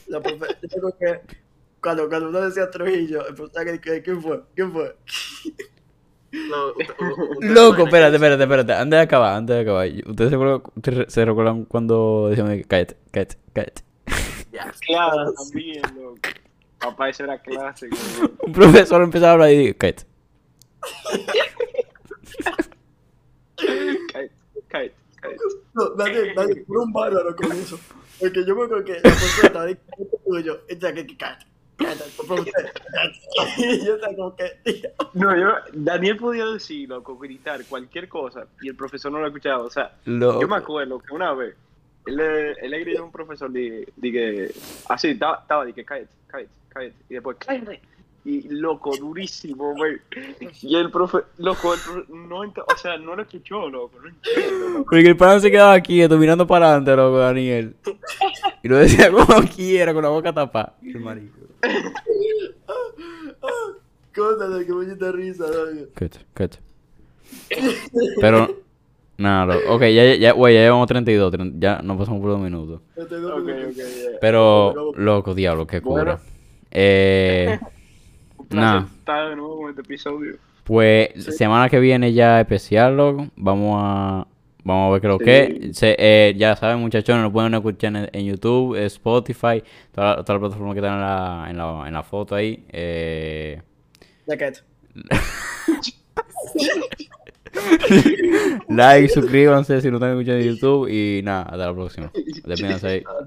la 0.09 0.21
profe- 0.21 0.57
yo 0.63 0.69
creo 0.69 0.97
que 0.99 1.21
cuando, 1.81 2.09
cuando 2.09 2.29
uno 2.29 2.41
decía 2.43 2.71
Trujillo, 2.71 3.27
el 3.27 3.35
profesor 3.35 3.65
que, 3.65 3.81
que- 3.81 4.03
¿quién 4.03 4.23
fue? 4.23 4.43
¿Quién 4.55 4.71
fue? 4.73 4.95
No, 6.33 6.73
Loco, 7.41 7.85
espérate, 7.85 8.17
espérate, 8.17 8.43
espérate. 8.43 8.73
Antes 8.75 8.99
de 8.99 9.03
acabar, 9.03 9.35
antes 9.37 9.57
de 9.57 9.63
acabar. 9.63 9.89
¿Ustedes 10.07 10.31
se 10.31 10.37
recuerdan, 10.37 10.63
ustedes 10.77 11.13
se 11.13 11.25
recuerdan 11.25 11.65
cuando 11.65 12.29
decíamos 12.29 12.53
que 12.55 12.65
cállate, 12.65 12.97
cállate, 13.11 13.37
cállate? 13.55 13.83
Ya, 14.53 14.73
Claro, 14.87 15.33
también, 15.33 15.83
loco. 15.97 16.19
Papá, 16.79 17.09
ese 17.09 17.25
era 17.25 17.39
clásico. 17.41 17.97
Un 18.47 18.53
profesor 18.53 19.03
empezaba 19.03 19.31
a 19.31 19.33
hablar 19.35 19.51
y 19.53 19.59
dice, 19.59 19.77
cállate. 19.77 20.05
Cállate, 23.57 24.33
cállate, 24.69 24.95
cállate. 25.21 25.43
No, 25.75 25.95
nadie, 25.97 26.35
nadie, 26.35 26.65
fue 26.67 26.79
un 26.79 26.93
bárbaro 26.93 27.35
con 27.35 27.51
eso. 27.53 27.79
Porque 28.21 28.45
yo 28.47 28.55
me 28.55 28.65
acuerdo 28.65 28.85
que 28.85 28.93
la 28.95 29.03
persona 29.03 29.47
estaba 29.47 29.67
diciendo 29.67 29.93
"Esto 29.99 30.17
es 30.17 30.25
tuyo. 30.25 30.67
Que 30.67 30.79
cállate, 31.17 31.47
cállate, 31.79 32.11
por 32.17 32.27
favor, 32.27 32.47
cállate". 32.51 32.81
Y 33.59 33.87
yo 33.87 33.95
estaba 33.95 34.15
como 34.15 34.37
que, 34.37 34.51
tío. 34.65 34.91
No, 35.15 35.37
yo, 35.37 35.53
Daniel 35.73 36.17
podía 36.17 36.47
decir, 36.47 36.89
loco, 36.89 37.17
gritar 37.17 37.65
cualquier 37.67 38.09
cosa 38.09 38.47
y 38.61 38.69
el 38.69 38.77
profesor 38.77 39.11
no 39.13 39.21
lo 39.21 39.27
escuchaba. 39.27 39.63
O 39.63 39.71
sea, 39.71 39.93
Loco. 40.05 40.41
yo 40.41 40.49
me 40.49 40.57
acuerdo 40.57 40.99
que 40.99 41.15
una 41.15 41.33
vez 41.33 41.55
él 42.07 42.17
le, 42.17 42.53
él 42.53 42.71
le 42.71 42.81
gritó 42.81 43.03
a 43.03 43.05
un 43.05 43.13
profesor 43.13 43.53
que, 43.53 44.55
así, 44.89 45.09
estaba, 45.09 45.45
que 45.75 45.85
cállate, 45.85 46.09
cállate, 46.27 46.51
cállate. 46.69 46.95
Y 47.09 47.15
después, 47.15 47.37
cállate. 47.39 47.81
Y 48.25 48.43
loco, 48.49 48.95
durísimo, 48.97 49.75
güey. 49.75 49.97
Y 50.61 50.77
el 50.77 50.91
profe, 50.91 51.19
loco, 51.39 51.73
el 51.73 51.81
profe, 51.81 52.13
no, 52.13 52.41
o 52.41 52.77
sea, 52.77 52.99
no 52.99 53.15
lo 53.17 53.23
escuchó, 53.23 53.71
loco, 53.71 53.99
no 54.03 54.09
entiendo, 54.09 54.69
loco. 54.69 54.85
Porque 54.91 55.07
el 55.07 55.17
pan 55.17 55.41
se 55.41 55.51
quedaba 55.51 55.81
quieto 55.81 56.19
mirando 56.19 56.47
para 56.47 56.67
adelante, 56.67 56.97
loco, 56.97 57.19
Daniel. 57.19 57.75
Y 58.63 58.69
lo 58.69 58.77
decía 58.77 59.11
como 59.11 59.43
quiera, 59.55 59.95
con 59.95 60.03
la 60.03 60.09
boca 60.11 60.33
tapada. 60.33 60.75
Qué 60.83 60.99
marico. 60.99 61.38
Cosa 64.15 64.49
de 64.49 64.67
que 64.67 64.73
mucha 64.73 65.13
risa, 65.13 65.45
¿no? 65.45 65.87
Cállate, 65.95 66.19
cállate. 66.35 66.59
Pero, 68.21 68.49
nada. 69.17 69.57
Ok, 69.69 69.83
ya, 69.83 70.15
ya, 70.17 70.33
güey, 70.33 70.55
ya 70.55 70.61
llevamos 70.63 70.87
32, 70.89 71.33
tren- 71.33 71.55
ya 71.59 71.81
nos 71.83 71.97
pasamos 71.99 72.21
por 72.21 72.31
dos 72.31 72.41
minutos. 72.41 72.81
Este 72.97 73.17
no 73.19 73.37
Ok, 73.37 73.45
me- 73.45 73.67
ok, 73.67 73.73
ya. 73.77 73.85
Pero, 74.21 74.93
loco, 74.97 75.35
diablo, 75.35 75.67
qué 75.67 75.81
cura. 75.81 76.03
Bueno. 76.17 76.21
Eh, 76.71 77.59
Un 78.39 78.47
placer 78.49 78.81
Nah. 78.83 78.87
estar 78.99 79.29
de 79.31 79.37
nuevo 79.37 79.57
con 79.59 79.71
este 79.71 79.83
episodio. 79.83 80.37
pues, 80.65 81.11
Sí. 81.17 81.33
semana 81.33 81.69
que 81.69 81.79
viene 81.81 82.13
ya 82.13 82.41
especial, 82.41 82.97
loco. 82.97 83.29
Vamos 83.37 83.77
a, 83.83 84.27
vamos 84.65 84.89
a 84.89 84.93
ver 84.93 85.01
qué 85.01 85.09
lo 85.09 85.19
Sí. 85.19 85.25
que. 85.25 85.71
Se, 85.73 85.97
eh, 85.99 86.35
ya 86.37 86.57
saben, 86.57 86.79
muchachones, 86.81 87.23
nos 87.23 87.33
pueden 87.33 87.55
escuchar 87.55 87.97
en, 87.97 88.09
en 88.13 88.27
YouTube, 88.27 88.77
Spotify, 88.87 89.63
todas 89.93 90.17
las 90.17 90.25
todas 90.25 90.41
las 90.41 90.49
plataformas 90.49 90.75
que 90.75 90.81
están 90.81 90.95
en 90.95 91.01
la, 91.01 91.47
en 91.51 91.57
la, 91.57 91.85
en 91.89 91.95
la 91.95 92.03
foto 92.03 92.35
ahí. 92.35 92.65
Eh, 92.71 93.61
like, 98.69 99.09
suscríbanse 99.09 99.81
si 99.81 99.91
no 99.91 99.97
están 99.97 100.11
escuchando 100.11 100.41
en 100.41 100.55
YouTube 100.55 100.89
y 100.89 101.23
nada, 101.23 101.43
hasta 101.43 101.57
la 101.67 101.75
próxima. 101.75 102.11
Despídense 102.45 102.87
ahí. 102.87 103.03
Ah. 103.07 103.25